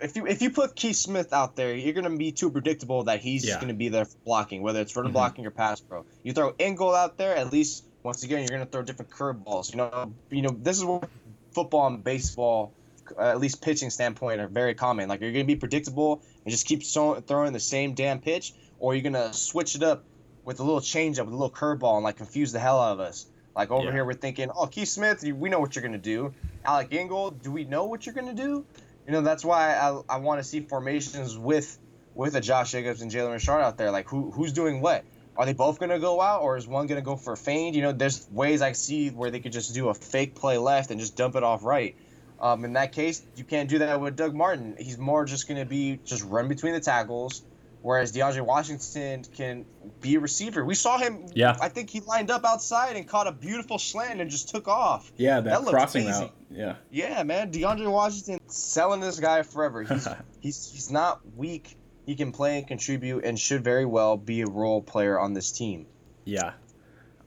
[0.00, 3.20] if you if you put Keith Smith out there, you're gonna be too predictable that
[3.20, 3.60] he's yeah.
[3.60, 5.12] gonna be there blocking, whether it's run mm-hmm.
[5.12, 6.04] blocking or pass pro.
[6.22, 9.72] You throw Ingold out there, at least once again you're gonna throw different curveballs.
[9.72, 11.08] You know, you know this is what
[11.52, 12.72] football and baseball,
[13.16, 15.08] uh, at least pitching standpoint, are very common.
[15.08, 18.94] Like you're gonna be predictable and just keep so- throwing the same damn pitch, or
[18.94, 20.04] you're gonna switch it up
[20.44, 22.92] with a little change up, with a little curveball, and like confuse the hell out
[22.92, 23.26] of us.
[23.56, 23.92] Like over yeah.
[23.92, 26.34] here, we're thinking, oh, Keith Smith, we know what you're gonna do.
[26.64, 28.66] Alec Ingold, do we know what you're gonna do?
[29.06, 31.78] You know that's why I, I want to see formations with
[32.14, 33.90] with a Josh Jacobs and Jalen Richard out there.
[33.90, 35.04] Like who who's doing what?
[35.36, 37.74] Are they both gonna go out, or is one gonna go for a feint?
[37.74, 40.90] You know, there's ways I see where they could just do a fake play left
[40.90, 41.96] and just dump it off right.
[42.40, 44.76] Um, in that case, you can't do that with Doug Martin.
[44.78, 47.42] He's more just gonna be just run between the tackles,
[47.84, 49.66] whereas DeAndre Washington can
[50.00, 50.64] be a receiver.
[50.64, 51.26] We saw him.
[51.34, 51.54] Yeah.
[51.60, 55.12] I think he lined up outside and caught a beautiful slant and just took off.
[55.18, 56.32] Yeah, that, that crossing route.
[56.50, 56.76] Yeah.
[56.90, 57.52] Yeah, man.
[57.52, 59.82] DeAndre Washington selling this guy forever.
[59.82, 60.08] He's
[60.40, 61.76] he's he's not weak.
[62.06, 65.52] He can play and contribute and should very well be a role player on this
[65.52, 65.86] team.
[66.24, 66.52] Yeah.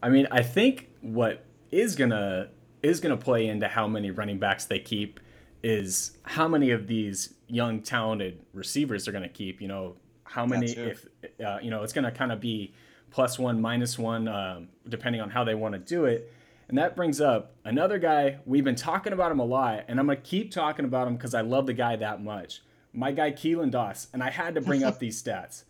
[0.02, 2.50] I mean, I think what is gonna
[2.82, 5.20] is gonna play into how many running backs they keep
[5.62, 9.62] is how many of these young talented receivers they're going to keep.
[9.62, 9.96] You know,
[10.28, 11.08] how many if
[11.44, 12.74] uh, you know it's going to kind of be
[13.12, 16.32] plus one minus one um, depending on how they want to do it.
[16.70, 18.40] And that brings up another guy.
[18.46, 21.34] We've been talking about him a lot, and I'm gonna keep talking about him because
[21.34, 22.62] I love the guy that much.
[22.92, 25.64] My guy Keelan Doss, and I had to bring up these stats.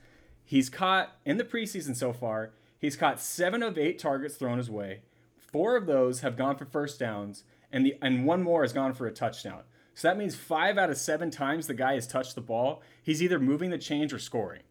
[0.43, 2.51] He's caught in the preseason so far.
[2.79, 5.01] He's caught seven of eight targets thrown his way.
[5.37, 8.93] Four of those have gone for first downs, and the and one more has gone
[8.93, 9.61] for a touchdown.
[9.97, 13.23] So that means five out of seven times the guy has touched the ball, he's
[13.23, 14.61] either moving the change or scoring.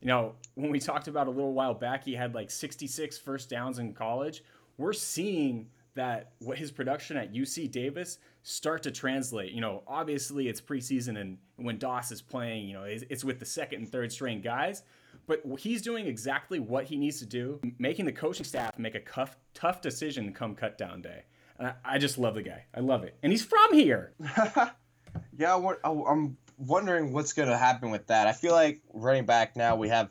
[0.00, 3.48] You know, when we talked about a little while back, he had like 66 first
[3.48, 4.42] downs in college.
[4.78, 9.52] We're seeing that what his production at UC Davis start to translate.
[9.52, 13.46] You know, obviously it's preseason and when Doss is playing, you know, it's with the
[13.46, 14.82] second and third string guys,
[15.28, 19.00] but he's doing exactly what he needs to do, making the coaching staff make a
[19.02, 21.22] tough, tough decision come cut down day.
[21.62, 22.64] I, I just love the guy.
[22.74, 23.16] I love it.
[23.22, 24.12] And he's from here.
[25.38, 28.26] yeah, I'm wondering what's going to happen with that.
[28.26, 30.10] I feel like running back now we have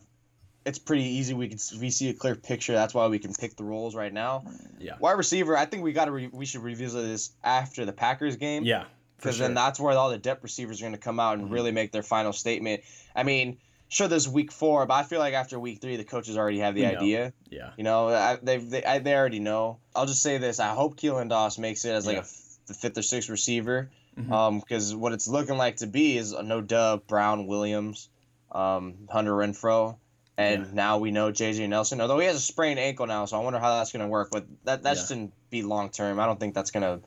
[0.65, 1.33] it's pretty easy.
[1.33, 2.73] We can we see a clear picture.
[2.73, 4.43] That's why we can pick the roles right now.
[4.79, 4.95] Yeah.
[4.99, 8.35] Wide receiver, I think we got to re- we should revisit this after the Packers
[8.35, 8.63] game.
[8.63, 8.85] Yeah.
[9.17, 9.47] Because sure.
[9.47, 11.53] then that's where all the depth receivers are going to come out and mm-hmm.
[11.53, 12.81] really make their final statement.
[13.15, 13.57] I mean,
[13.91, 16.73] sure, there's week four, but I feel like after week three, the coaches already have
[16.73, 17.33] the idea.
[17.49, 17.71] Yeah.
[17.77, 19.77] You know, I, they they I, they already know.
[19.95, 22.23] I'll just say this: I hope Keelan Doss makes it as like yeah.
[22.23, 23.91] a the fifth or sixth receiver.
[24.17, 24.33] Mm-hmm.
[24.33, 28.09] Um, because what it's looking like to be is no dub Brown Williams,
[28.51, 29.97] um, Hunter Renfrow.
[30.37, 30.71] and yeah.
[30.73, 32.01] now we know JJ Nelson.
[32.01, 34.29] Although he has a sprained ankle now, so I wonder how that's gonna work.
[34.31, 35.03] But that that yeah.
[35.03, 36.19] shouldn't be long term.
[36.19, 37.01] I don't think that's gonna.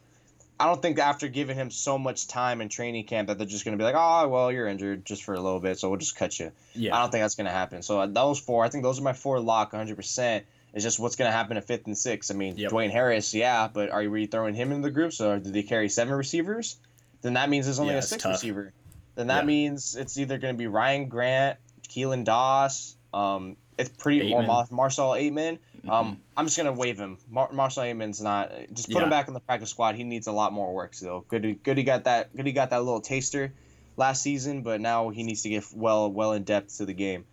[0.59, 3.65] I don't think after giving him so much time in training camp that they're just
[3.65, 6.17] gonna be like, oh well, you're injured just for a little bit, so we'll just
[6.17, 6.53] cut you.
[6.75, 6.97] Yeah.
[6.97, 7.83] I don't think that's gonna happen.
[7.83, 9.97] So uh, those four, I think those are my four lock, 100.
[9.97, 12.31] percent It's just what's gonna happen at fifth and sixth.
[12.31, 12.71] I mean, yep.
[12.71, 15.13] Dwayne Harris, yeah, but are you really throwing him in the group?
[15.13, 16.77] So do they carry seven receivers?
[17.25, 18.73] then that means there's only yeah, a six receiver.
[19.15, 19.47] Then that yeah.
[19.47, 22.97] means it's either going to be Ryan Grant, Keelan Doss.
[23.15, 24.47] Um, it's pretty Ateman.
[24.47, 25.59] Mar- Marcell Ateman.
[25.89, 26.21] Um, mm-hmm.
[26.37, 27.19] I'm just gonna wave him.
[27.31, 28.53] Mar- Marcell Ateman's not.
[28.73, 29.05] Just put yeah.
[29.05, 29.95] him back in the practice squad.
[29.97, 31.25] He needs a lot more work still.
[31.29, 31.79] Good, good.
[31.79, 32.35] He got that.
[32.35, 32.47] Good.
[32.47, 33.53] He got that little taster
[33.97, 37.25] last season, but now he needs to get well, well in depth to the game.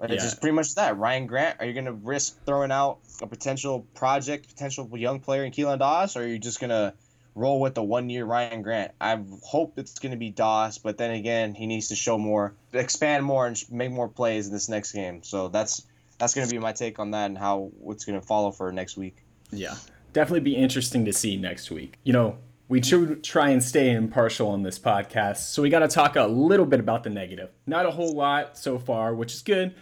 [0.00, 0.16] It's yeah.
[0.18, 0.98] just pretty much that.
[0.98, 5.52] Ryan Grant, are you gonna risk throwing out a potential project, potential young player in
[5.52, 6.92] Keelan Doss, or are you just gonna
[7.36, 8.92] roll with the one year Ryan Grant.
[9.00, 12.54] I hope it's going to be Doss, but then again, he needs to show more,
[12.72, 15.22] expand more, and make more plays in this next game.
[15.22, 15.82] So that's
[16.18, 18.72] that's going to be my take on that and how what's going to follow for
[18.72, 19.24] next week.
[19.50, 19.74] Yeah,
[20.12, 21.98] definitely be interesting to see next week.
[22.04, 25.88] You know, we should try and stay impartial on this podcast, so we got to
[25.88, 27.50] talk a little bit about the negative.
[27.66, 29.74] Not a whole lot so far, which is good,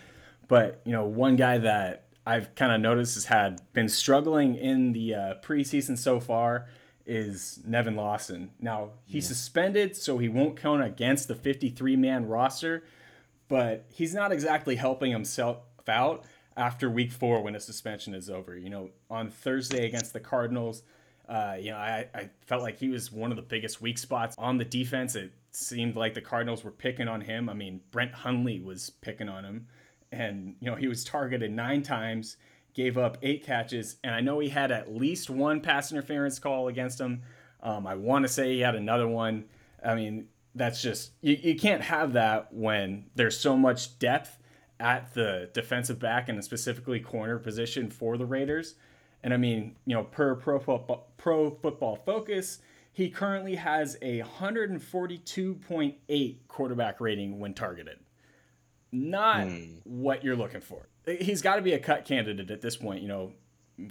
[0.48, 4.92] but you know, one guy that I've kind of noticed has had been struggling in
[4.92, 6.66] the uh, preseason so far
[7.06, 8.50] is Nevin Lawson.
[8.60, 9.28] Now, he's yeah.
[9.28, 12.84] suspended, so he won't count against the 53 man roster,
[13.48, 16.24] but he's not exactly helping himself out
[16.56, 18.56] after week four when his suspension is over.
[18.56, 20.82] You know, on Thursday against the Cardinals,
[21.28, 24.34] uh, you know, I, I felt like he was one of the biggest weak spots
[24.38, 25.14] on the defense.
[25.14, 27.48] It seemed like the Cardinals were picking on him.
[27.48, 29.66] I mean, Brett Hundley was picking on him,
[30.12, 32.36] and, you know, he was targeted nine times
[32.74, 36.68] gave up eight catches, and I know he had at least one pass interference call
[36.68, 37.22] against him.
[37.62, 39.44] Um, I want to say he had another one.
[39.82, 44.38] I mean, that's just you, you can't have that when there's so much depth
[44.80, 48.74] at the defensive back and specifically corner position for the Raiders.
[49.22, 52.58] And I mean, you know, per pro football, pro football focus,
[52.92, 57.98] he currently has a 142.8 quarterback rating when targeted.
[58.92, 59.80] Not mm.
[59.84, 63.02] what you're looking for he's got to be a cut candidate at this point.
[63.02, 63.32] You know,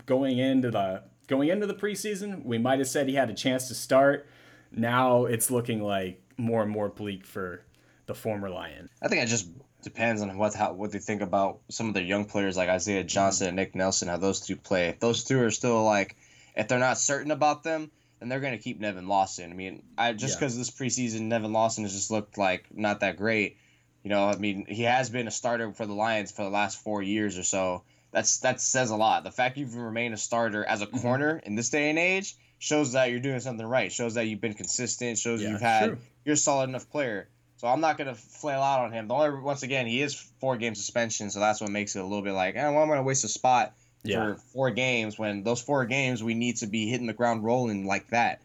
[0.05, 3.67] going into the going into the preseason, we might have said he had a chance
[3.67, 4.27] to start.
[4.71, 7.63] Now it's looking like more and more bleak for
[8.05, 8.89] the former Lion.
[9.01, 9.47] I think I just
[9.83, 13.03] depends on what how what they think about some of the young players like Isaiah
[13.03, 14.89] Johnson and Nick Nelson, how those two play.
[14.89, 16.15] If those two are still like,
[16.55, 19.51] if they're not certain about them, then they're going to keep Nevin Lawson.
[19.51, 20.61] I mean, I just because yeah.
[20.61, 23.57] this preseason Nevin Lawson has just looked like not that great.
[24.03, 26.81] You know, I mean, he has been a starter for the Lions for the last
[26.81, 27.83] four years or so.
[28.11, 29.23] That's that says a lot.
[29.23, 30.99] The fact you've remained a starter as a mm-hmm.
[30.99, 33.91] corner in this day and age shows that you're doing something right.
[33.91, 35.17] Shows that you've been consistent.
[35.17, 35.97] Shows yeah, you've had true.
[36.23, 37.27] you're a solid enough player.
[37.63, 39.07] So I'm not gonna flail out on him.
[39.07, 42.03] The only once again he is four game suspension, so that's what makes it a
[42.03, 43.73] little bit like, eh, well, I'm gonna waste a spot
[44.03, 44.17] yeah.
[44.17, 47.87] for four games when those four games we need to be hitting the ground rolling
[47.87, 48.41] like that.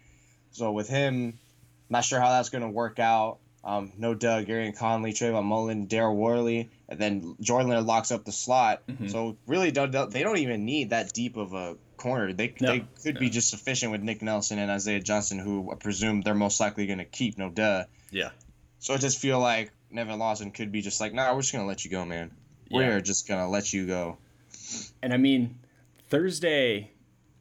[0.52, 1.37] So with him,
[1.90, 3.38] not sure how that's gonna work out.
[3.64, 8.24] Um, no Doug, Gareon Conley, Trayvon Mullen, Daryl Worley, and then Jordan Leonard locks up
[8.24, 8.87] the slot.
[8.87, 9.09] Mm-hmm.
[9.09, 12.33] So really, don't, they don't even need that deep of a corner.
[12.33, 13.20] They, no, they could no.
[13.20, 16.87] be just sufficient with Nick Nelson and Isaiah Johnson, who I presume they're most likely
[16.87, 17.37] going to keep.
[17.37, 17.87] No duh.
[18.12, 18.31] Yeah.
[18.79, 21.67] So I just feel like Nevin Lawson could be just like, nah, we're just gonna
[21.67, 22.31] let you go, man.
[22.71, 24.19] We're just gonna let you go.
[25.03, 25.59] And I mean,
[26.09, 26.91] Thursday,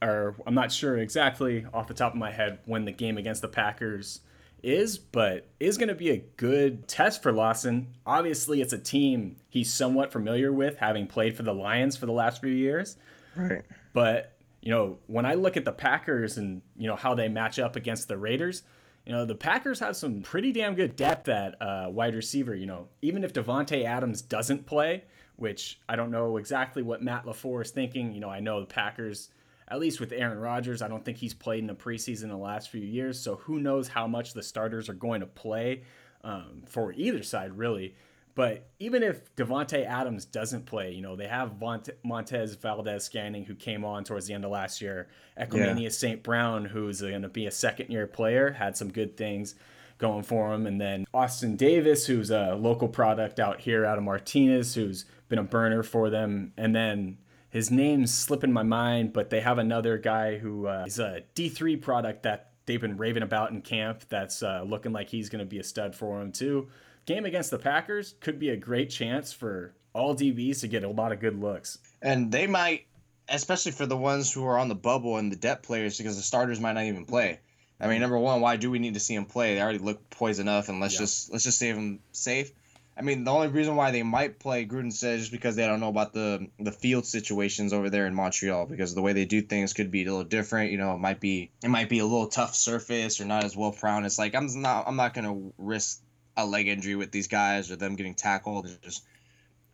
[0.02, 3.41] or I'm not sure exactly off the top of my head when the game against
[3.41, 4.21] the Packers
[4.63, 7.88] is, but is going to be a good test for Lawson.
[8.06, 12.12] Obviously, it's a team he's somewhat familiar with, having played for the Lions for the
[12.12, 12.97] last few years.
[13.36, 13.63] Right.
[13.93, 17.60] But you know, when I look at the Packers and you know how they match
[17.60, 18.63] up against the Raiders,
[19.07, 22.53] you know the Packers have some pretty damn good depth at uh, wide receiver.
[22.53, 25.05] You know, even if Davante Adams doesn't play,
[25.37, 28.11] which I don't know exactly what Matt Lafleur is thinking.
[28.11, 29.29] You know, I know the Packers,
[29.69, 32.37] at least with Aaron Rodgers, I don't think he's played in the preseason in the
[32.37, 33.17] last few years.
[33.17, 35.83] So who knows how much the starters are going to play
[36.25, 37.95] um, for either side, really.
[38.38, 43.56] But even if Davante Adams doesn't play, you know, they have Vont- Montez Valdes-Scantling, who
[43.56, 45.08] came on towards the end of last year.
[45.41, 46.21] Equanimeous St.
[46.21, 49.56] Brown, who's going to be a second year player, had some good things
[49.97, 50.67] going for him.
[50.67, 55.39] And then Austin Davis, who's a local product out here out of Martinez, who's been
[55.39, 56.54] a burner for them.
[56.58, 57.17] And then
[57.50, 61.82] his name's slipping my mind, but they have another guy who uh, is a D3
[61.82, 65.50] product that they've been raving about in camp that's uh, looking like he's going to
[65.50, 66.67] be a stud for him, too.
[67.07, 70.89] Game against the Packers could be a great chance for all DBs to get a
[70.89, 71.79] lot of good looks.
[72.01, 72.85] And they might,
[73.29, 76.21] especially for the ones who are on the bubble and the depth players, because the
[76.21, 77.39] starters might not even play.
[77.79, 79.55] I mean, number one, why do we need to see them play?
[79.55, 80.99] They already look poised enough, and let's Yeah.
[81.01, 82.51] just let's just save them safe.
[82.97, 85.79] I mean, the only reason why they might play Gruden says just because they don't
[85.79, 89.41] know about the the field situations over there in Montreal, because the way they do
[89.41, 90.71] things could be a little different.
[90.71, 93.55] You know, it might be it might be a little tough surface or not as
[93.55, 94.03] well prone.
[94.03, 96.01] It's like I'm not I'm not gonna risk
[96.38, 99.04] a leg injury with these guys or them getting tackled and just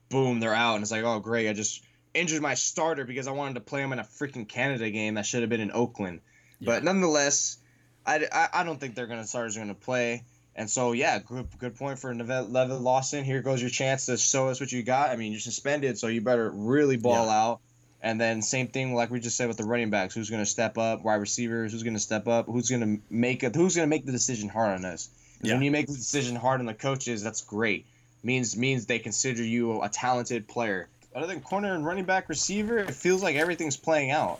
[0.10, 3.32] boom they're out and it's like oh great I just injured my starter because I
[3.32, 6.22] wanted to play him in a freaking Canada game that should have been in Oakland.
[6.62, 7.58] But nonetheless,
[8.06, 10.24] I, I, I don't think they're gonna starters are gonna play.
[10.56, 13.24] And so yeah, good good point for Neville Levin Lawson.
[13.24, 15.10] Here goes your chance to show us what you got.
[15.10, 17.42] I mean, you're suspended, so you better really ball Yeah.
[17.42, 17.60] out.
[18.02, 20.14] And then same thing like we just said with the running backs.
[20.14, 21.04] Who's gonna step up?
[21.04, 21.72] Wide receivers.
[21.72, 22.46] Who's gonna step up?
[22.46, 23.56] Who's gonna make it?
[23.56, 25.10] Who's gonna make the decision hard on us?
[25.44, 25.54] Yeah.
[25.54, 27.86] When you make the decision hard on the coaches, that's great.
[28.24, 30.88] Means means they consider you a talented player.
[31.16, 34.40] Other than corner and running back receiver, it feels like everything's playing out.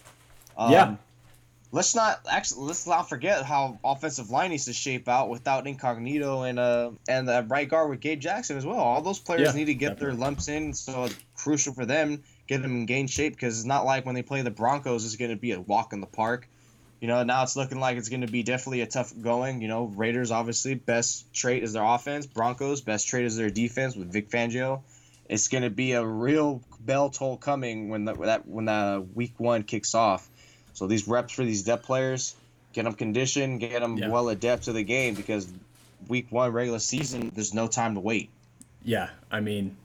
[0.58, 0.96] Um, Yeah.
[1.72, 6.44] Let's not actually let's not forget how offensive line needs to shape out without Incognito
[6.44, 8.78] and uh and the right guard with Gabe Jackson as well.
[8.78, 12.24] All those players Yeah, need to get their lumps in, so it's crucial for them
[12.48, 15.16] get them in game shape because it's not like when they play the Broncos it's
[15.16, 16.48] going to be a walk in the park.
[17.04, 19.62] You know, now it's looking like it's going to be definitely a tough going.
[19.62, 22.26] You know, Raiders obviously best trait is their offense.
[22.26, 24.84] Broncos best trait is their defense with Vic Fangio.
[25.28, 29.34] It's going to be a real bell toll coming when the, that when the week
[29.38, 30.30] one kicks off.
[30.72, 32.38] So these reps for these depth players,
[32.72, 34.08] get them conditioned, get them Yeah.
[34.08, 35.52] well adept to the game because
[36.08, 38.30] week one regular season, there's no time to wait.
[38.82, 39.76] Yeah, I mean,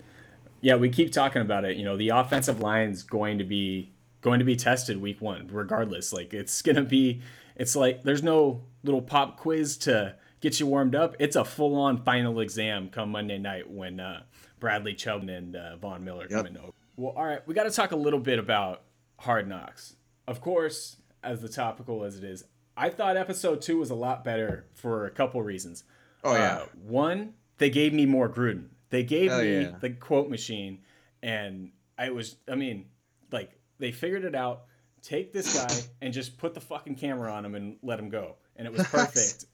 [0.60, 1.78] yeah, we keep talking about it.
[1.78, 3.88] You know, the offensive line's going to be
[4.20, 6.12] going to be tested week one, regardless.
[6.12, 7.22] Like it's gonna be,
[7.56, 11.16] it's like there's no little pop quiz to get you warmed up.
[11.18, 14.22] It's a full on final exam come Monday night when uh,
[14.60, 16.56] Bradley Chubb and uh, Von Miller come in.
[16.56, 16.72] over.
[16.96, 18.82] Well, all right, we got to talk a little bit about
[19.18, 19.94] Hard Knocks.
[20.26, 22.44] Of course, as the topical as it is,
[22.76, 25.84] I thought episode two was a lot better for a couple reasons.
[26.24, 26.56] Oh, yeah.
[26.56, 28.66] Uh, one, they gave me more Gruden.
[28.90, 29.72] They gave Hell me yeah.
[29.80, 30.80] the quote machine,
[31.22, 32.86] and I was, I mean,
[33.30, 34.64] like they figured it out.
[35.02, 38.36] Take this guy and just put the fucking camera on him and let him go,
[38.56, 39.46] and it was perfect.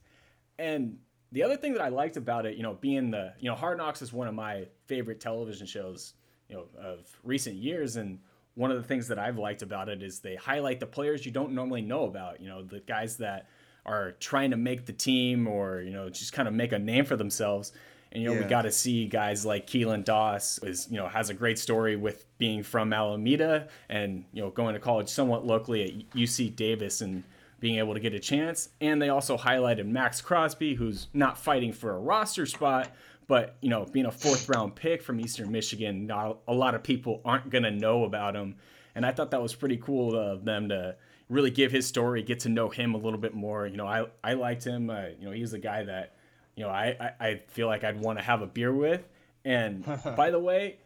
[0.59, 0.97] and
[1.31, 3.77] the other thing that I liked about it, you know, being the, you know, Hard
[3.77, 6.13] Knocks is one of my favorite television shows,
[6.49, 8.19] you know, of recent years, and
[8.53, 11.31] one of the things that I've liked about it is they highlight the players you
[11.31, 13.47] don't normally know about, you know, the guys that
[13.85, 17.05] are trying to make the team or you know just kind of make a name
[17.05, 17.71] for themselves.
[18.15, 21.29] And you know we got to see guys like Keelan Doss is you know has
[21.29, 25.83] a great story with being from Alameda and you know going to college somewhat locally
[25.83, 27.25] at UC Davis and
[27.59, 28.69] being able to get a chance.
[28.79, 32.89] And they also highlighted Maxx Crosby, who's not fighting for a roster spot,
[33.27, 36.83] but you know being a fourth round pick from Eastern Michigan, not a lot of
[36.83, 38.55] people aren't gonna know about him.
[38.95, 40.95] And I thought that was pretty cool of them to
[41.27, 43.67] really give his story, get to know him a little bit more.
[43.67, 44.89] You know, I I liked him.
[44.89, 46.14] Uh, you know, he was a guy that
[46.55, 49.07] you know I I, I feel like I'd want to have a beer with.
[49.43, 50.77] And by the way,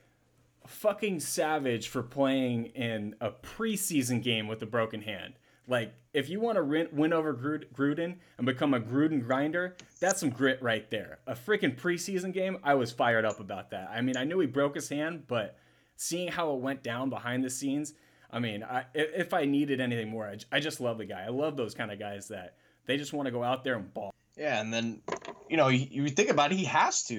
[0.68, 5.34] fucking savage for playing in a preseason game with a broken hand.
[5.68, 9.78] Like, if you want to win, win over Grud- Gruden and become a Gruden grinder,
[10.00, 11.20] that's some grit right there.
[11.28, 13.90] A freaking preseason game, I was fired up about that.
[13.94, 15.58] I mean, I knew he broke his hand, but
[15.96, 17.94] seeing how it went down behind the scenes,
[18.32, 21.24] I mean, I, if if I needed anything more, I just love the guy.
[21.24, 22.56] I love those kind of guys that
[22.86, 24.14] they just want to go out there and ball.
[24.40, 25.02] Yeah, and then,
[25.50, 27.14] you know, you, you think about it, he has to.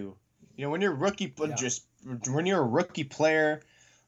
[0.57, 1.55] You know, when you're a rookie, Yeah.
[1.55, 1.85] just
[2.27, 3.61] when you're a rookie player,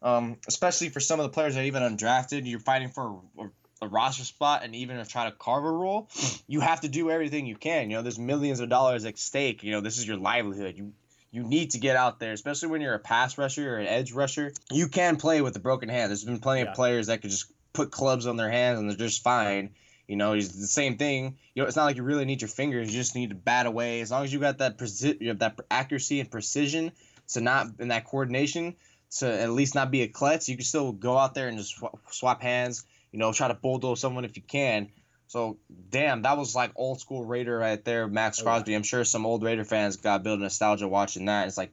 [0.03, 3.45] um, especially for some of the players that are even undrafted, you're fighting for a,
[3.83, 6.09] a roster spot and even to try to carve a role,
[6.49, 7.91] you have to do everything you can.
[7.91, 9.63] You know, there's millions of dollars at stake.
[9.63, 10.77] You know, this is your livelihood.
[10.79, 10.93] You
[11.35, 14.13] you need to get out there, especially when you're a pass rusher or an edge
[14.13, 14.53] rusher.
[14.71, 16.11] You can play with a broken hand.
[16.11, 16.71] There's been plenty Yeah.
[16.71, 19.71] of players that could just put clubs on their hands and they're just fine.
[20.09, 21.39] You know, it's the same thing.
[21.55, 22.93] You know, it's not like you really need your fingers.
[22.93, 24.01] You just need to bat away.
[24.01, 26.93] As long as you got that preci- you have that accuracy and precision
[27.29, 28.75] to not and that coordination
[29.19, 31.77] to at least not be a klutz, you can still go out there and just
[31.77, 32.85] sw- swap hands.
[33.13, 34.89] You know, try to bulldoze someone if you can.
[35.29, 35.57] So,
[35.91, 38.45] damn, that was like old school Raider right there, Maxx Oh.
[38.45, 38.75] Crosby.
[38.75, 41.47] I'm sure some old Raider fans got a bit of nostalgia watching that.
[41.47, 41.73] It's like,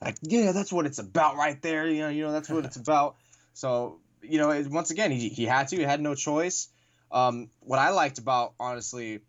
[0.00, 1.88] like yeah, that's what it's about right there.
[1.88, 3.16] You know, you know that's what it's about.
[3.54, 6.68] So, you know, it, once again, he, he had to, he had no choice.
[7.12, 9.20] Um, what I liked about honestly,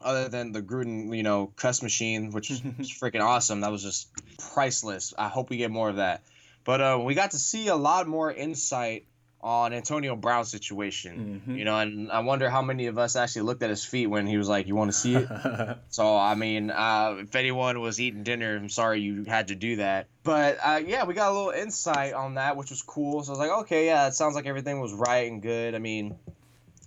[0.00, 2.60] other than the Gruden, you know, cuss machine, which was
[3.00, 3.60] freaking awesome.
[3.60, 5.14] That was just priceless.
[5.16, 6.22] I hope we get more of that.
[6.64, 9.06] But uh, we got to see a lot more insight
[9.40, 11.42] on Antonio Brown's situation.
[11.46, 11.58] Mhm.
[11.58, 14.26] You know, and I wonder how many of us actually looked at his feet when
[14.26, 15.28] he was like, "You want to see it?"
[15.90, 19.76] So I mean, uh, if anyone was eating dinner, I'm sorry you had to do
[19.76, 20.06] that.
[20.22, 23.22] But uh, yeah, we got a little insight on that, which was cool.
[23.22, 25.74] So I was like, okay, yeah, it sounds like everything was right and good.
[25.74, 26.16] I mean,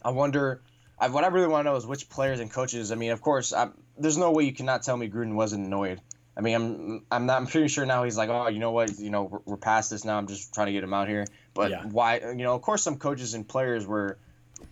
[0.03, 0.61] I wonder.
[0.99, 2.91] I, what I really want to know is which players and coaches.
[2.91, 6.01] I mean, of course, i there's no way you cannot tell me Gruden wasn't annoyed.
[6.35, 7.37] I mean, I'm I'm not.
[7.37, 8.99] I'm pretty sure now he's like, oh, you know what?
[8.99, 10.17] You know, we're, we're past this now.
[10.17, 11.25] I'm just trying to get him out here.
[11.53, 11.83] But Yeah.
[11.83, 12.19] why?
[12.19, 14.17] You know, of course, some coaches and players were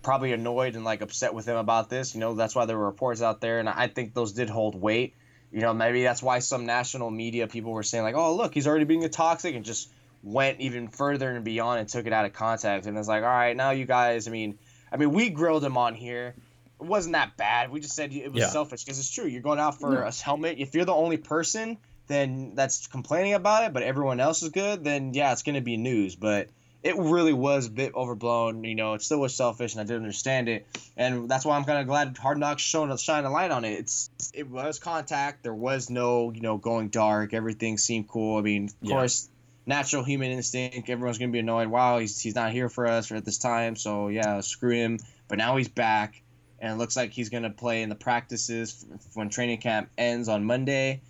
[0.04, 2.14] probably annoyed and like upset with him about this.
[2.14, 4.76] You know, that's why there were reports out there, and I think those did hold
[4.80, 5.16] weight.
[5.52, 8.68] You know, maybe that's why some national media people were saying like, "Oh, look, he's
[8.68, 9.90] already being a toxic," and just
[10.22, 12.88] went even further and beyond and took it out of context.
[12.88, 14.28] And it's like, all right, now you guys.
[14.28, 14.58] I mean,
[14.92, 16.36] I mean, we grilled him on here.
[16.80, 17.72] It wasn't that bad.
[17.72, 18.50] We just said it was Yeah.
[18.50, 19.26] selfish because it's true.
[19.26, 20.08] You're going out for No.
[20.08, 20.58] a helmet.
[20.60, 24.84] If you're the only person then that's complaining about it, but everyone else is good,
[24.84, 26.16] then yeah, it's gonna be news.
[26.16, 26.50] But
[26.84, 28.64] it really was a bit overblown.
[28.64, 31.64] You know, it still was selfish, and I didn't understand it, and that's why I'm
[31.64, 33.80] kind of glad Hard Knocks shone a shine a light on it.
[33.80, 35.42] It's it was contact.
[35.42, 37.34] There was no you know going dark.
[37.34, 38.38] Everything seemed cool.
[38.38, 38.92] I mean, of Yeah.
[38.98, 39.28] course,
[39.66, 40.90] natural human instinct.
[40.90, 41.68] Everyone's gonna be annoyed.
[41.68, 43.76] Wow, he's he's not here for us at this time.
[43.76, 45.00] So yeah, screw him.
[45.28, 46.22] But now he's back,
[46.60, 50.28] and it looks like he's gonna play in the practices f- when training camp ends
[50.30, 51.02] on Monday.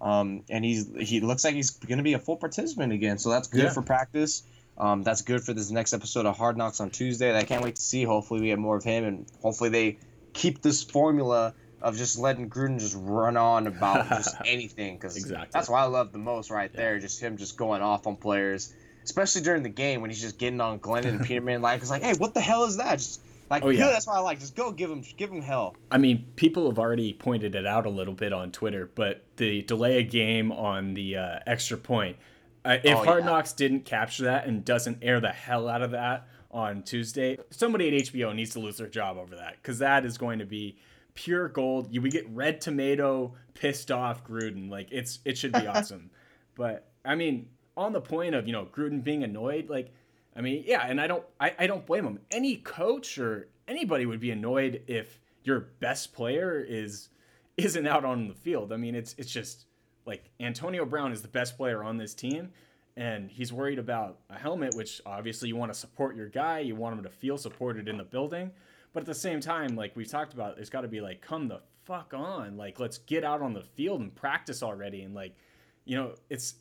[0.00, 3.30] Um, and he's he looks like he's going to be a full participant again, so
[3.30, 3.70] that's good Yeah.
[3.72, 4.42] for practice.
[4.76, 7.34] Um, that's good for this next episode of Hard Knocks on Tuesday.
[7.34, 8.02] I can't wait to see.
[8.04, 9.98] Hopefully, we get more of him, and hopefully they
[10.34, 14.96] keep this formula of just letting Gruden just run on about just anything.
[14.96, 15.50] Because Exactly.
[15.52, 16.80] that's what I love the most right Yeah.
[16.80, 16.98] there.
[16.98, 18.72] Just him just going off on players,
[19.04, 21.62] especially during the game when he's just getting on Glennon and Peterman.
[21.62, 22.96] Like it's like, hey, what the hell is that?
[22.98, 23.20] Just
[23.50, 23.88] like, Oh, yeah.
[23.88, 24.40] That's what I like.
[24.40, 25.76] Just go give him, give him hell.
[25.90, 29.62] I mean, people have already pointed it out a little bit on Twitter, but the
[29.62, 32.16] delay a game on the uh, extra point.
[32.64, 33.30] Uh, if Oh, Hard yeah.
[33.30, 37.88] Knocks didn't capture that and doesn't air the hell out of that on Tuesday, somebody
[37.88, 40.78] at HBO needs to lose their job over that because that is going to be
[41.14, 41.92] pure gold.
[41.92, 44.70] You we get red tomato, pissed off Gruden.
[44.70, 46.10] Like it's it should be awesome.
[46.56, 49.92] But I mean, on the point of you know Gruden being annoyed, like
[50.36, 52.20] I mean, yeah, and I don't I, I don't blame him.
[52.30, 57.08] Any coach or anybody would be annoyed if your best player is
[57.56, 58.72] isn't out on the field.
[58.72, 59.66] I mean, it's it's just
[60.06, 62.50] like Antonio Brown is the best player on this team
[62.96, 66.76] and he's worried about a helmet which obviously you want to support your guy, you
[66.76, 68.50] want him to feel supported in the building.
[68.94, 71.48] But at the same time, like we've talked about, there's got to be like come
[71.48, 72.56] the fuck on.
[72.56, 75.36] Like let's get out on the field and practice already and like
[75.84, 76.54] you know, it's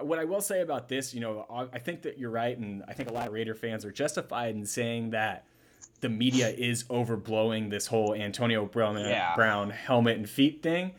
[0.00, 2.82] what I will say about this, you know, I I think that you're right, and
[2.88, 5.44] I think a lot of Raider fans are justified in saying that
[6.00, 9.34] the media is overblowing this whole Antonio Brown, uh, Yeah.
[9.34, 10.92] Brown helmet and feet thing.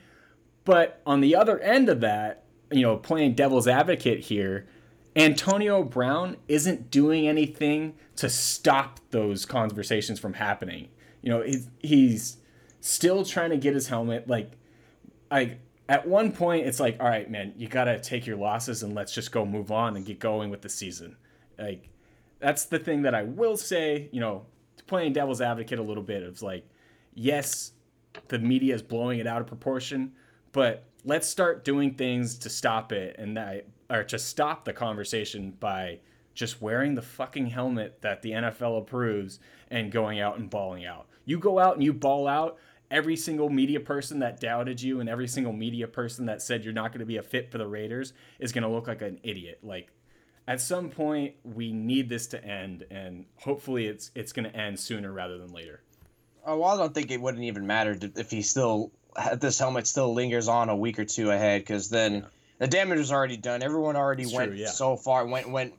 [0.63, 4.67] But on the other end of that, you know, playing devil's advocate here,
[5.15, 10.89] Antonio Brown isn't doing anything to stop those conversations from happening.
[11.21, 12.37] You know, he's, he's
[12.79, 14.27] still trying to get his helmet.
[14.27, 14.51] Like,
[15.29, 15.57] I
[15.89, 19.13] at one point, it's like, all right, man, you gotta take your losses and let's
[19.13, 21.17] just go move on and get going with the season.
[21.59, 21.89] Like,
[22.39, 24.07] that's the thing that I will say.
[24.13, 24.45] You know,
[24.87, 26.65] playing devil's advocate a little bit of like,
[27.13, 27.73] yes,
[28.29, 30.13] the media is blowing it out of proportion,
[30.53, 35.51] but let's start doing things to stop it and that or to stop the conversation
[35.59, 35.99] by
[36.33, 39.39] just wearing the fucking helmet that the NFL approves
[39.69, 41.07] and going out and balling out.
[41.25, 42.57] You go out and you ball out,
[42.89, 46.73] every single media person that doubted you and every single media person that said you're
[46.73, 49.19] not going to be a fit for the Raiders is going to look like an
[49.23, 49.59] idiot.
[49.63, 49.91] Like
[50.47, 54.79] at some point we need this to end and hopefully it's it's going to end
[54.79, 55.81] sooner rather than later.
[56.45, 58.91] Oh, well, I don't think it wouldn't even matter if he still
[59.37, 62.13] this helmet still lingers on a week or two ahead because then.
[62.13, 62.21] Yeah.
[62.61, 63.63] The damage was already done.
[63.63, 64.67] Everyone already it's went true, yeah.
[64.67, 65.73] so far, went went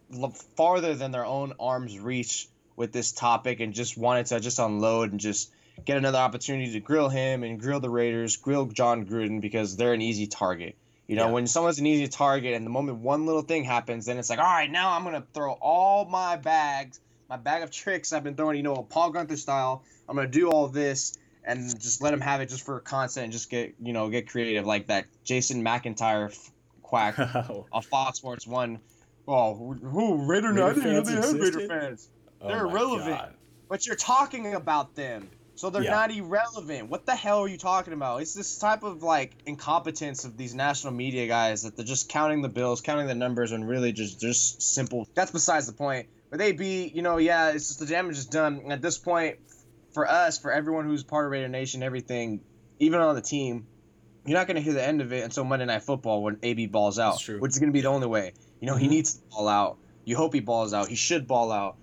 [0.57, 5.13] farther than their own arms reach with this topic, and just wanted to just unload
[5.13, 5.53] and just
[5.85, 9.93] get another opportunity to grill him and grill the Raiders, grill Jon Gruden because they're
[9.93, 10.75] an easy target.
[11.07, 11.33] You know, yeah.
[11.33, 14.41] when someone's an easy target, and the moment one little thing happens, then it's like,
[14.41, 16.99] all right, now I'm gonna throw all my bags,
[17.31, 19.85] my bag of tricks I've been throwing, you know, a Paul Guenther style.
[20.09, 23.33] I'm gonna do all this and just let him have it just for content and
[23.33, 26.37] just get, you know, get creative like that Jason McIntyre
[26.93, 27.19] quack
[27.73, 28.79] on Fox Sports One.
[29.27, 30.53] Oh, who Raider?
[30.53, 32.09] Raider I didn't know they had Raider fans.
[32.41, 33.19] Oh They're irrelevant.
[33.19, 33.35] God.
[33.69, 35.31] But you're talking about them.
[35.55, 35.91] So they're yeah.
[35.91, 36.91] not irrelevant.
[36.91, 38.21] What the hell are you talking about?
[38.21, 42.43] It's this type of like incompetence of these national media guys that they're just counting
[42.43, 45.09] the bills, counting the numbers, and really just just simple.
[45.15, 46.09] That's besides the point.
[46.29, 48.71] But they be, you know, yeah, it's just the damage is done.
[48.71, 49.39] At this point,
[49.95, 52.41] for us, for everyone who's part of Raider Nation, everything,
[52.81, 53.67] even on the team,
[54.27, 56.67] you're not going to hear the end of it until Monday Night Football when AB
[56.67, 58.33] balls out, which is going to be the only way.
[58.61, 58.83] You know, mm-hmm.
[58.83, 59.79] he needs to ball out.
[60.05, 60.89] You hope he balls out.
[60.89, 61.77] He should ball out.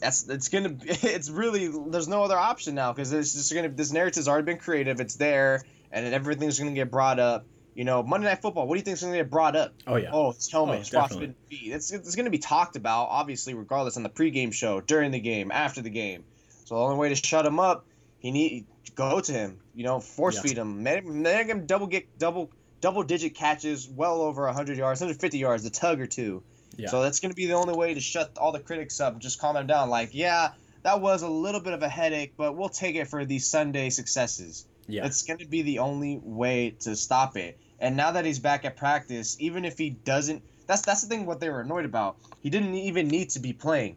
[0.00, 3.92] That's it's gonna it's really there's no other option now because it's just gonna this
[3.92, 5.00] narrative's already been creative.
[5.00, 5.62] It's there
[5.92, 7.44] and then everything's gonna get brought up.
[7.74, 9.74] You know monday night football what do you think's gonna get brought up?
[9.86, 10.10] Oh yeah.
[10.12, 13.98] Oh his helmet oh, his frostbitten feet it's, it's gonna be talked about obviously regardless
[13.98, 16.24] on the pregame show during the game after the game.
[16.64, 17.84] So the only way to shut him up
[18.18, 20.42] he need go to him you know force yeah.
[20.42, 22.50] feed him make, make him double get double
[22.80, 26.42] double digit catches well over 100 yards 150 yards a tug or two
[26.76, 26.88] yeah.
[26.88, 29.38] So that's going to be the only way to shut all the critics up, just
[29.38, 29.90] calm them down.
[29.90, 30.52] Like, yeah,
[30.82, 33.90] that was a little bit of a headache, but we'll take it for these Sunday
[33.90, 34.66] successes.
[34.88, 35.06] Yeah.
[35.06, 37.58] It's going to be the only way to stop it.
[37.78, 41.26] And now that he's back at practice, even if he doesn't, that's that's the thing.
[41.26, 43.96] What they were annoyed about, he didn't even need to be playing.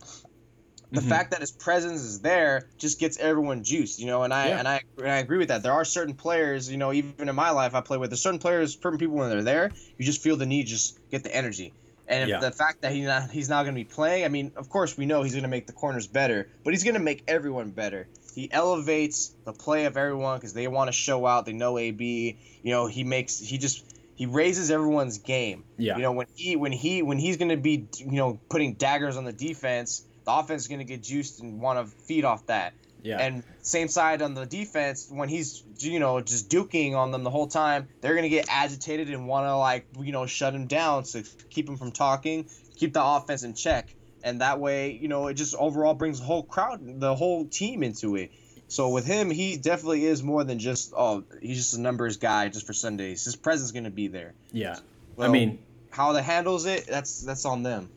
[0.94, 1.10] The mm-hmm.
[1.10, 4.22] fact that his presence is there just gets everyone juiced, you know.
[4.22, 4.60] And I yeah.
[4.60, 5.64] and I and I agree with that.
[5.64, 8.12] There are certain players, you know, even in my life, I play with.
[8.12, 11.24] There's certain players, certain people when they're there, you just feel the need, just get
[11.24, 11.74] the energy.
[12.08, 12.40] And yeah.
[12.40, 14.96] the fact that he's not he's not going to be playing, I mean, of course
[14.96, 17.72] we know he's going to make the corners better, but he's going to make everyone
[17.72, 18.08] better.
[18.36, 21.48] He elevates the play of everyone because they want to show out.
[21.48, 22.38] They know AB.
[22.62, 23.84] You know, he makes he just
[24.16, 25.64] he raises everyone's game.
[25.78, 25.96] Yeah.
[25.96, 29.18] You know, when he when he when he's going to be you know putting daggers
[29.18, 32.46] on the defense, the offense is going to get juiced and want to feed off
[32.48, 32.74] that.
[33.04, 33.18] Yeah.
[33.20, 37.30] And same side on the defense, when he's you know just duking on them the
[37.30, 41.04] whole time, they're gonna get agitated and want to like you know shut him down
[41.04, 42.48] to keep him from talking,
[42.78, 43.94] keep the offense in check,
[44.24, 47.84] and that way you know it just overall brings the whole crowd, the whole team
[47.84, 48.32] into it.
[48.70, 52.48] So with him, he definitely is more than just oh he's just a numbers guy
[52.48, 53.26] just for Sundays.
[53.26, 54.34] His presence is gonna be there.
[54.54, 54.78] Yeah.
[55.18, 55.60] Well, I mean,
[55.90, 57.90] how they handles it, that's that's on them.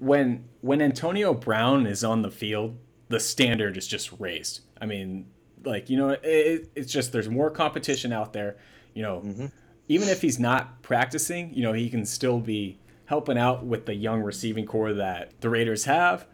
[0.00, 2.76] When when Antonio Brown is on the field
[3.10, 4.60] the standard is just raised.
[4.80, 5.26] I mean,
[5.64, 8.56] like you know, it, it's just there's more competition out there.
[8.94, 9.46] You know, mm-hmm.
[9.88, 13.94] even if he's not practicing, you know, he can still be helping out with the
[13.94, 16.26] young receiving corps that the Raiders have.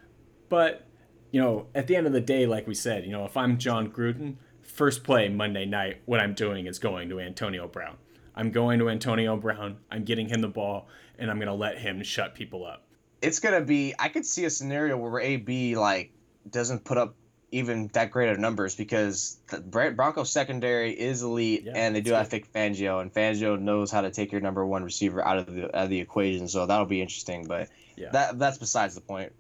[0.49, 0.87] But
[1.33, 3.59] you know, at the end of the day, like we said, you know, if I'm
[3.59, 7.97] Jon Gruden, first play Monday night, what I'm doing is going to Antonio Brown.
[8.35, 9.79] I'm going to Antonio Brown.
[9.91, 10.89] I'm getting him the ball,
[11.19, 12.86] and I'm going to let him shut people up.
[13.23, 16.13] It's going to be, I could see a scenario where AB, like,
[16.49, 17.15] doesn't put up
[17.53, 22.13] even that great of numbers because the Broncos secondary is elite yeah, and they do
[22.13, 25.55] have Vic Fangio and Fangio knows how to take your number one receiver out of
[25.55, 28.11] the out of the equation so that'll be interesting but yeah.
[28.13, 29.33] that that's besides the point.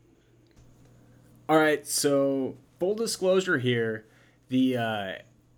[1.48, 4.06] All right, so full disclosure here,
[4.48, 5.12] the uh,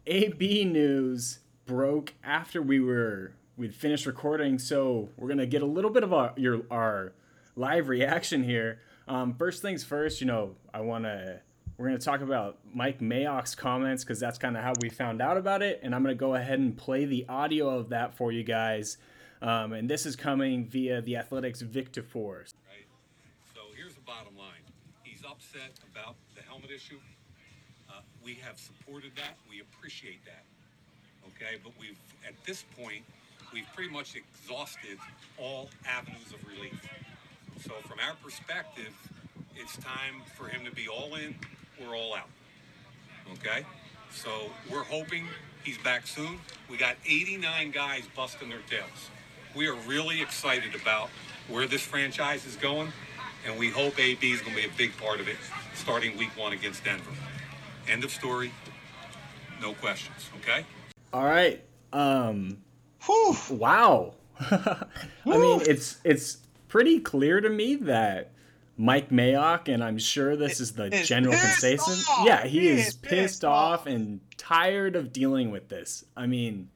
[0.06, 5.90] AB news broke after we were we'd finished recording, so we're gonna get a little
[5.90, 7.12] bit of our your our
[7.58, 8.80] live reaction here.
[9.08, 11.40] Um, first things first, you know, I want to
[11.76, 15.22] we're going to talk about Mike Mayock's comments because that's kind of how we found
[15.22, 15.78] out about it.
[15.82, 18.96] And I'm going to go ahead and play the audio of that for you guys.
[19.40, 22.38] Um, and this is coming via the Athletics Vic Tafur.
[22.38, 22.48] Right.
[23.54, 24.62] So here's the bottom line
[25.04, 26.98] he's upset about the helmet issue.
[27.88, 30.42] Uh, we have supported that, we appreciate that.
[31.28, 33.04] Okay, but we've, at this point,
[33.52, 34.98] we've pretty much exhausted
[35.38, 36.74] all avenues of relief.
[37.60, 38.94] So from our perspective,
[39.56, 41.34] it's time for him to be all in
[41.82, 42.28] or all out.
[43.32, 43.64] Okay?
[44.12, 44.30] So
[44.70, 45.26] we're hoping
[45.64, 46.38] he's back soon.
[46.70, 49.10] We got 89 guys busting their tails.
[49.56, 51.08] We are really excited about
[51.48, 52.92] where this franchise is going,
[53.46, 55.36] and we hope AB is going to be a big part of it
[55.74, 57.10] starting week one against Denver.
[57.88, 58.52] End of story.
[59.60, 60.30] No questions.
[60.42, 60.64] Okay?
[61.12, 61.64] All right.
[61.92, 62.58] Um,
[63.04, 63.36] Whew.
[63.50, 64.14] Wow.
[64.40, 64.86] I
[65.24, 66.38] mean, it's it's
[66.68, 68.32] pretty clear to me that
[68.76, 72.08] Mike Mayock, and I'm sure this is the general consensus.
[72.24, 76.04] Yeah, he, he is, is pissed, off, off and tired of dealing with this.
[76.16, 76.70] I mean,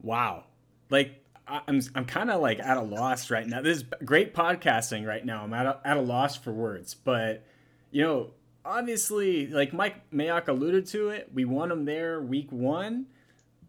[0.00, 0.44] wow.
[0.90, 3.62] Like I'm I'm kind of like at a loss right now.
[3.62, 5.44] This is great podcasting right now.
[5.44, 7.44] I'm at a, at a loss for words, but
[7.90, 8.30] you know,
[8.64, 13.06] obviously, like Mike Mayock alluded to it, we won him there week one,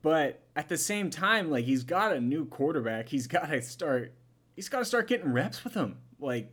[0.02, 3.10] but at the same time, like he's got a new quarterback.
[3.10, 4.14] He's got to start.
[4.56, 5.98] He's got to start getting reps with him.
[6.20, 6.52] Like,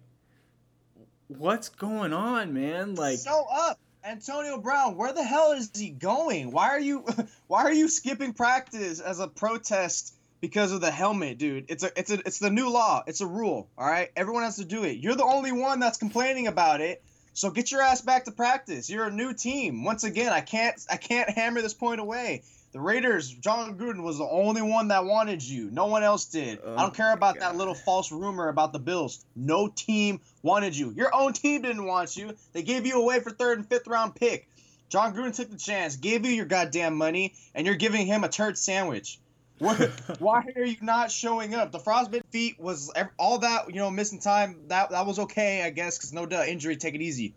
[1.29, 2.95] what's going on, man?
[2.95, 3.79] Like, so up.
[4.03, 6.53] Antonio Brown, where the hell is he going?
[6.53, 7.05] Why are you
[7.49, 11.67] why are you skipping practice as a protest because of the helmet, dude?
[11.69, 13.03] It's a it's a it's the new law.
[13.07, 14.11] It's a rule, all right?
[14.17, 14.99] Everyone has to do it.
[14.99, 17.03] You're the only one that's complaining about it.
[17.35, 18.89] So get your ass back to practice.
[18.89, 19.85] You're a new team.
[19.85, 22.43] Once again, I can't I can't hammer this point away.
[22.73, 25.71] The Raiders, Jon Gruden was the only one that wanted you.
[25.73, 26.61] No one else did.
[26.65, 27.43] Oh I don't oh care about God.
[27.43, 29.25] that little false rumor about the Bills.
[29.35, 30.93] No team wanted you.
[30.93, 32.37] Your own team didn't want you.
[32.53, 34.49] They gave you away for third and fifth round pick.
[34.89, 38.29] John Gruden took the chance, gave you your goddamn money, and you're giving him a
[38.29, 39.19] turd sandwich.
[39.59, 41.71] Why are you not showing up?
[41.71, 44.57] The frostbite feet was all that you know, missing time.
[44.69, 46.77] That that was okay, I guess, because no duh, injury.
[46.77, 47.35] Take it easy.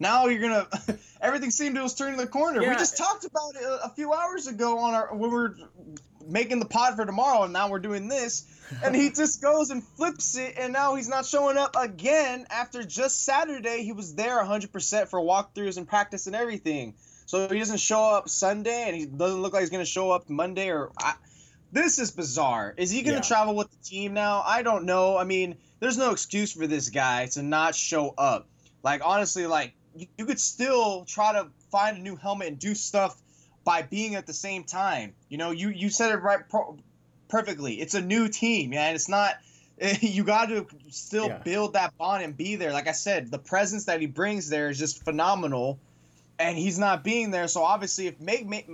[0.00, 0.66] Now you're gonna.
[1.20, 2.62] everything seemed to was turning the corner.
[2.62, 2.70] Yeah.
[2.70, 5.56] We just talked about it a, few hours ago on our when we were
[6.26, 8.46] making the pod for tomorrow, and now we're doing this.
[8.82, 12.82] And he just goes and flips it, and now he's not showing up again after
[12.82, 13.82] just Saturday.
[13.82, 16.94] He was there 100% for walkthroughs and practice and everything.
[17.26, 20.30] So he doesn't show up Sunday, and he doesn't look like he's gonna show up
[20.30, 20.70] Monday.
[20.70, 21.14] Or I,
[21.72, 22.72] this is bizarre.
[22.78, 23.22] Is he gonna yeah.
[23.22, 24.42] travel with the team now?
[24.46, 25.18] I don't know.
[25.18, 28.48] I mean, there's no excuse for this guy to not show up.
[28.82, 29.74] Like honestly, like
[30.16, 33.20] you could still try to find a new helmet and do stuff
[33.64, 35.14] by being at the same time.
[35.28, 36.78] You know, you you said it right pro-
[37.28, 37.80] perfectly.
[37.80, 38.94] It's a new team, man.
[38.94, 39.34] It's not.
[40.02, 41.38] You got to still yeah.
[41.38, 42.70] build that bond and be there.
[42.70, 45.78] Like I said, the presence that he brings there is just phenomenal,
[46.38, 47.48] and he's not being there.
[47.48, 48.68] So obviously, if Mike, Mike,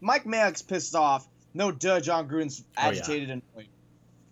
[0.00, 3.32] Mike Mayock's pissed off, no duh, Jon Gruden's agitated oh, yeah.
[3.32, 3.68] and annoyed.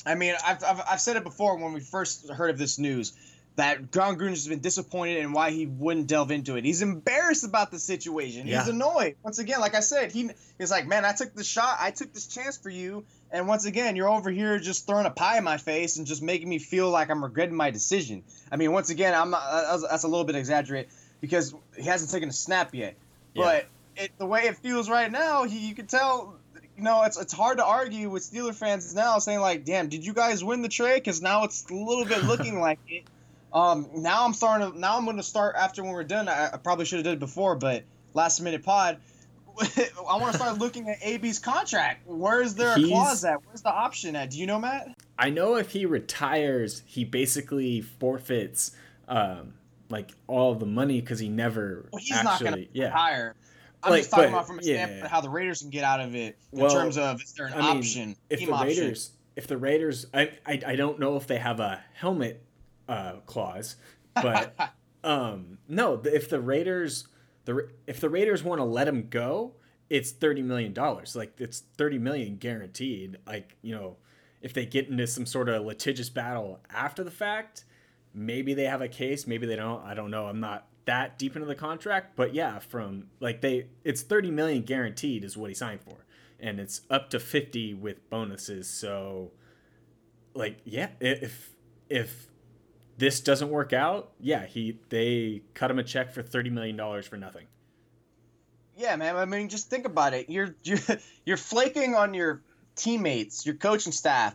[0.07, 3.13] I mean, I've, I've, I've said it before when we first heard of this news
[3.57, 6.65] that Jon Gruden has been disappointed and why he wouldn't delve into it.
[6.65, 8.47] He's embarrassed about the situation.
[8.47, 8.61] Yeah.
[8.61, 9.17] He's annoyed.
[9.23, 11.79] Once again, like I said, he he's like, man, I took the shot.
[11.81, 13.05] I took this chance for you.
[13.33, 16.23] And once again, you're over here just throwing a pie in my face and just
[16.23, 18.23] making me feel like I'm regretting my decision.
[18.53, 20.91] I mean, once again, I'm not, that's a little bit exaggerated
[21.21, 22.95] because he hasn't taken a snap yet.
[23.35, 23.43] Yeah.
[23.43, 26.37] But it, the way it feels right now, he, you can tell
[26.77, 30.05] you know, it's it's hard to argue with Steeler fans now saying like, "Damn, did
[30.05, 33.05] you guys win the trade?" Because now it's a little bit looking like it.
[33.57, 34.79] Um, now I'm starting to.
[34.79, 36.29] Now I'm going to start after when we're done.
[36.29, 38.99] I, I probably should have did it before, but last minute pod.
[39.59, 42.07] I want to start looking at AB's contract.
[42.07, 43.39] Where is there a He's, clause at?
[43.47, 44.31] Where's the option at?
[44.31, 44.95] Do you know, Matt?
[45.19, 48.73] I know if he retires, he basically forfeits
[49.09, 49.55] um,
[49.89, 51.89] like all the money because he never.
[51.91, 52.87] Well, he's actually, not going to yeah.
[52.89, 53.35] retire.
[53.83, 55.09] I'm like, just talking but, about from a standpoint yeah.
[55.09, 57.55] how the Raiders can get out of it in well, terms of is there an
[57.55, 58.09] I option?
[58.09, 59.19] Mean, if the Raiders, option?
[59.37, 62.46] if the Raiders, I, I I don't know if they have a helmet
[62.89, 63.77] uh, clause,
[64.15, 64.55] but
[65.05, 67.09] um, no, if the Raiders,
[67.45, 69.55] the if the Raiders want to let him go,
[69.89, 71.17] it's thirty million dollars.
[71.17, 73.19] Like it's thirty million guaranteed.
[73.27, 73.97] Like you know,
[74.41, 77.65] if they get into some sort of litigious battle after the fact,
[78.15, 79.27] maybe they have a case.
[79.27, 79.85] Maybe they don't.
[79.85, 80.27] I don't know.
[80.27, 84.63] I'm not that deep into the contract, but yeah, from like they, it's thirty million
[84.63, 86.05] guaranteed is what he signed for,
[86.41, 88.69] and it's up to fifty with bonuses.
[88.69, 89.33] So,
[90.35, 91.51] like, yeah, if
[91.89, 92.29] if
[92.99, 97.07] this doesn't work out, yeah, he they cut him a check for thirty million dollars
[97.07, 97.47] for nothing.
[98.77, 99.17] Yeah, man.
[99.17, 100.29] I mean, just think about it.
[100.29, 100.79] You're you're
[101.25, 102.43] you're flaking on your
[102.75, 104.35] teammates, your coaching staff,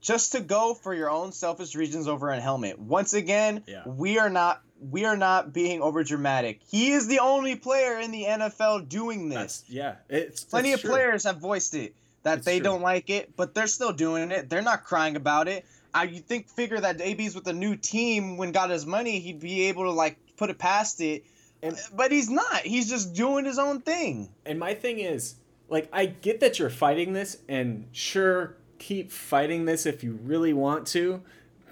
[0.00, 2.78] just to go for your own selfish reasons over a helmet.
[2.78, 3.82] Once again, yeah.
[3.86, 6.60] we are not we are not being over dramatic.
[6.70, 9.38] He is the only player in the NFL doing this.
[9.38, 10.90] That's, yeah, it's plenty it's of true.
[10.90, 12.64] players have voiced it that it's they true.
[12.64, 14.48] don't like it, but they're still doing it.
[14.48, 15.64] They're not crying about it.
[15.98, 19.40] I you think figure that AB's with a new team when got his money, he'd
[19.40, 21.24] be able to like put it past it.
[21.60, 22.60] And, but he's not.
[22.60, 24.28] He's just doing his own thing.
[24.46, 25.34] And my thing is,
[25.68, 30.52] like, I get that you're fighting this, and sure, keep fighting this if you really
[30.52, 31.20] want to,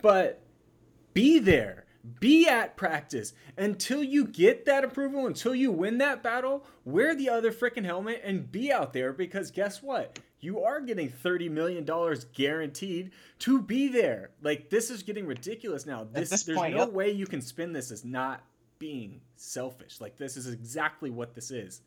[0.03, 0.41] but
[1.15, 1.85] be there.
[2.21, 6.65] Be at practice until you get that approval, until you win that battle.
[6.85, 10.19] Wear the other freaking helmet and be out there because guess what?
[10.47, 11.85] You are getting $30 million
[12.33, 14.31] guaranteed to be there.
[14.43, 16.07] Like, this is getting ridiculous now.
[16.11, 16.93] This, this there's point, no yep.
[16.93, 18.45] way you can spin this as not
[18.79, 20.01] being selfish.
[20.01, 21.81] Like, this is exactly what this is.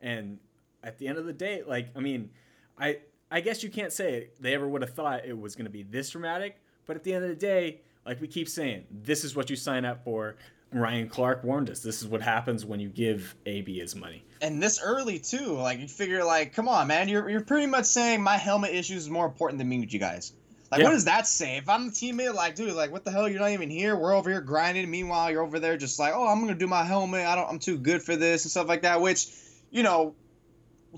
[0.00, 0.38] And
[0.82, 2.30] at the end of the day, like, I mean,
[2.78, 3.00] I,
[3.30, 5.82] I guess you can't say they ever would have thought it was going to be
[5.82, 6.56] this dramatic,
[6.86, 9.56] but at the end of the day, like we keep saying, this is what you
[9.56, 10.36] sign up for.
[10.80, 11.80] Ryan Clark warned us.
[11.80, 14.24] This is what happens when you give AB his money.
[14.40, 15.54] And this early too.
[15.54, 18.94] Like you figure, like, come on, man, you're you're pretty much saying my helmet issue
[18.94, 20.32] is more important than me with you guys.
[20.70, 20.86] Like, Yeah.
[20.86, 21.56] what does that say?
[21.58, 23.28] If I'm the teammate, like, dude, like, what the hell?
[23.28, 23.94] You're not even here.
[23.96, 24.90] We're over here grinding.
[24.90, 27.24] Meanwhile, you're over there just like, oh, I'm gonna do my helmet.
[27.26, 27.48] I don't.
[27.48, 29.00] I'm too good for this and stuff like that.
[29.00, 29.28] Which,
[29.70, 30.14] you know,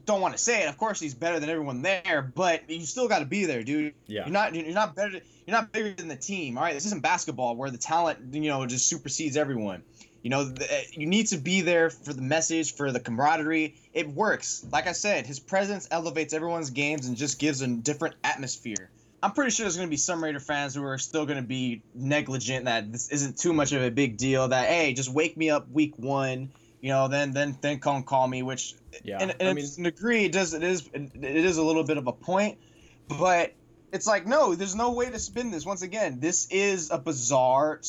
[0.07, 0.69] don't want to say it.
[0.69, 3.95] Of course, he's better than everyone there, but you still got to be there, dude.
[4.07, 4.23] Yeah.
[4.25, 4.55] You're not.
[4.55, 5.21] You're not better.
[5.49, 6.59] You're not bigger than the team.
[6.59, 6.75] All right.
[6.75, 9.83] This isn't basketball where the talent, you know, just supersedes everyone.
[10.21, 13.75] You know, the, you need to be there for the message, for the camaraderie.
[13.95, 14.67] It works.
[14.71, 18.91] Like I said, his presence elevates everyone's games and just gives a different atmosphere.
[19.23, 21.49] I'm pretty sure there's going to be some Raider fans who are still going to
[21.49, 24.49] be negligent that this isn't too much of a big deal.
[24.49, 26.51] That hey, just wake me up week one,
[26.83, 28.43] you know, then then then come call me.
[28.43, 29.17] Which Yeah.
[29.23, 31.97] and, I mean, to a degree, it does it is it is a little bit
[31.97, 32.59] of a point,
[33.09, 33.55] but
[33.93, 35.65] it's like no, there's no way to spin this.
[35.65, 37.81] Once again, this is a bizarre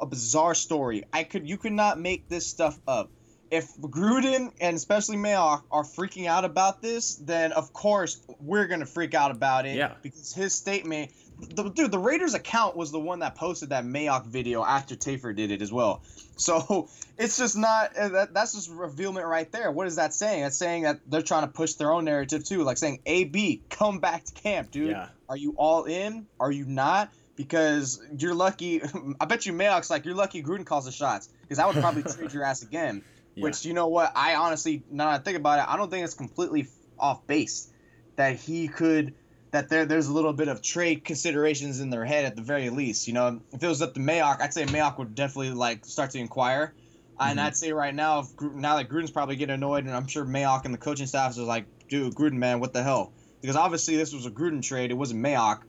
[0.00, 1.04] a bizarre story.
[1.12, 3.10] I could you could not make this stuff up.
[3.50, 8.86] If Gruden and especially Mayock are freaking out about this, then of course we're gonna
[8.86, 9.76] freak out about it.
[9.76, 9.94] Yeah.
[10.02, 11.12] Because his statement,
[11.54, 15.34] the, dude, the Raiders account was the one that posted that Mayock video after Tafur
[15.36, 16.02] did it as well.
[16.36, 19.70] So it's just not uh, that, that's just revealment right there.
[19.70, 20.42] What is that saying?
[20.42, 24.00] That's saying that they're trying to push their own narrative too, like saying, "AB, come
[24.00, 24.90] back to camp, dude.
[24.90, 25.08] Yeah.
[25.28, 26.26] Are you all in?
[26.40, 28.80] Are you not?" Because you're lucky.
[29.20, 30.42] I bet you Mayock's like you're lucky.
[30.42, 33.02] Gruden calls the shots because I would probably trade your ass again.
[33.34, 33.42] Yeah.
[33.44, 34.12] Which you know what?
[34.14, 36.68] I honestly, now that I think about it, I don't think it's completely
[36.98, 37.68] off base
[38.16, 39.14] that he could
[39.50, 42.70] that there there's a little bit of trade considerations in their head at the very
[42.70, 43.08] least.
[43.08, 46.10] You know, if it was up to Mayock, I'd say Mayock would definitely like start
[46.12, 46.74] to inquire.
[47.18, 47.44] And Mhm.
[47.44, 50.64] I'd say right now, if now that Gruden's probably getting annoyed, and I'm sure Mayock
[50.64, 53.12] and the coaching staff is like, dude, Gruden, man, what the hell?
[53.44, 55.60] Because obviously this was a Gruden trade, it wasn't Mayock.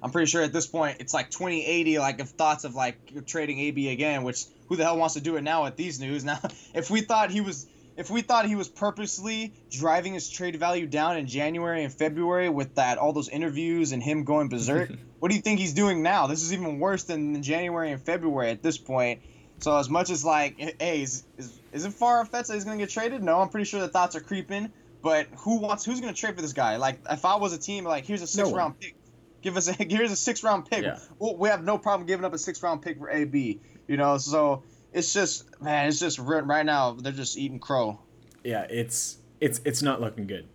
[0.00, 3.58] I'm pretty sure at this point it's like 2080, like of thoughts of like trading
[3.58, 6.24] AB again, which who the hell wants to do it now with these news?
[6.24, 6.38] Now,
[6.74, 7.66] if we thought he was,
[7.96, 12.48] if we thought he was purposely driving his trade value down in January and February
[12.48, 16.04] with that all those interviews and him going berserk, what do you think he's doing
[16.04, 16.28] now?
[16.28, 19.22] This is even worse than January and February at this point.
[19.58, 22.76] So as much as like, hey, is is, is it far fetched that he's gonna
[22.76, 23.24] get traded?
[23.24, 24.70] No, I'm pretty sure the thoughts are creeping.
[25.06, 25.84] But who wants?
[25.84, 26.78] Who's gonna trade for this guy?
[26.78, 28.58] Like, if I was a team, like, here's a six one.
[28.58, 28.96] round pick.
[29.40, 30.82] Give us a here's a six round pick.
[30.82, 30.98] Yeah.
[31.20, 33.60] Well, we have no problem giving up a six round pick for AB.
[33.86, 38.00] You know, so it's just man, it's just right right now they're just eating crow.
[38.42, 40.48] yeah, it's it's it's not looking good.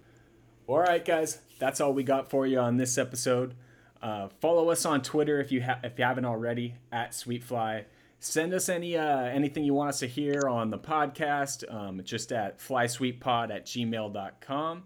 [0.67, 3.55] All right, guys, that's all we got for you on this episode.
[4.01, 7.85] Uh, follow us on Twitter if you ha- if you haven't already at Sweetfly.
[8.23, 11.63] Send us any uh, anything you want us to hear on the podcast.
[11.73, 14.83] Um, just at flysweetpod at gmail.com.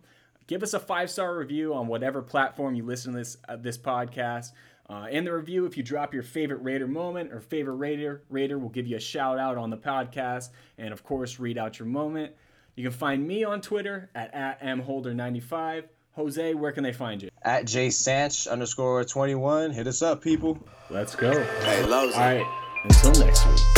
[0.48, 3.78] Give us a five star review on whatever platform you listen to this uh, this
[3.78, 4.54] podcast.
[4.90, 8.58] Uh, in the review, if you drop your favorite Raider moment or favorite Raider, Raider
[8.58, 11.90] will give you a shout out on the podcast, and of course, read out your
[11.90, 12.32] moment.
[12.76, 15.84] You can find me on Twitter at, at mholder95.
[16.14, 17.30] Jose, where can they find you?
[17.42, 20.58] At J Sanch underscore twenty one, hit us up, people.
[20.90, 21.44] Let's go.
[21.44, 22.14] Hey, Lowe's.
[22.14, 22.62] All right.
[22.90, 23.75] Until next week.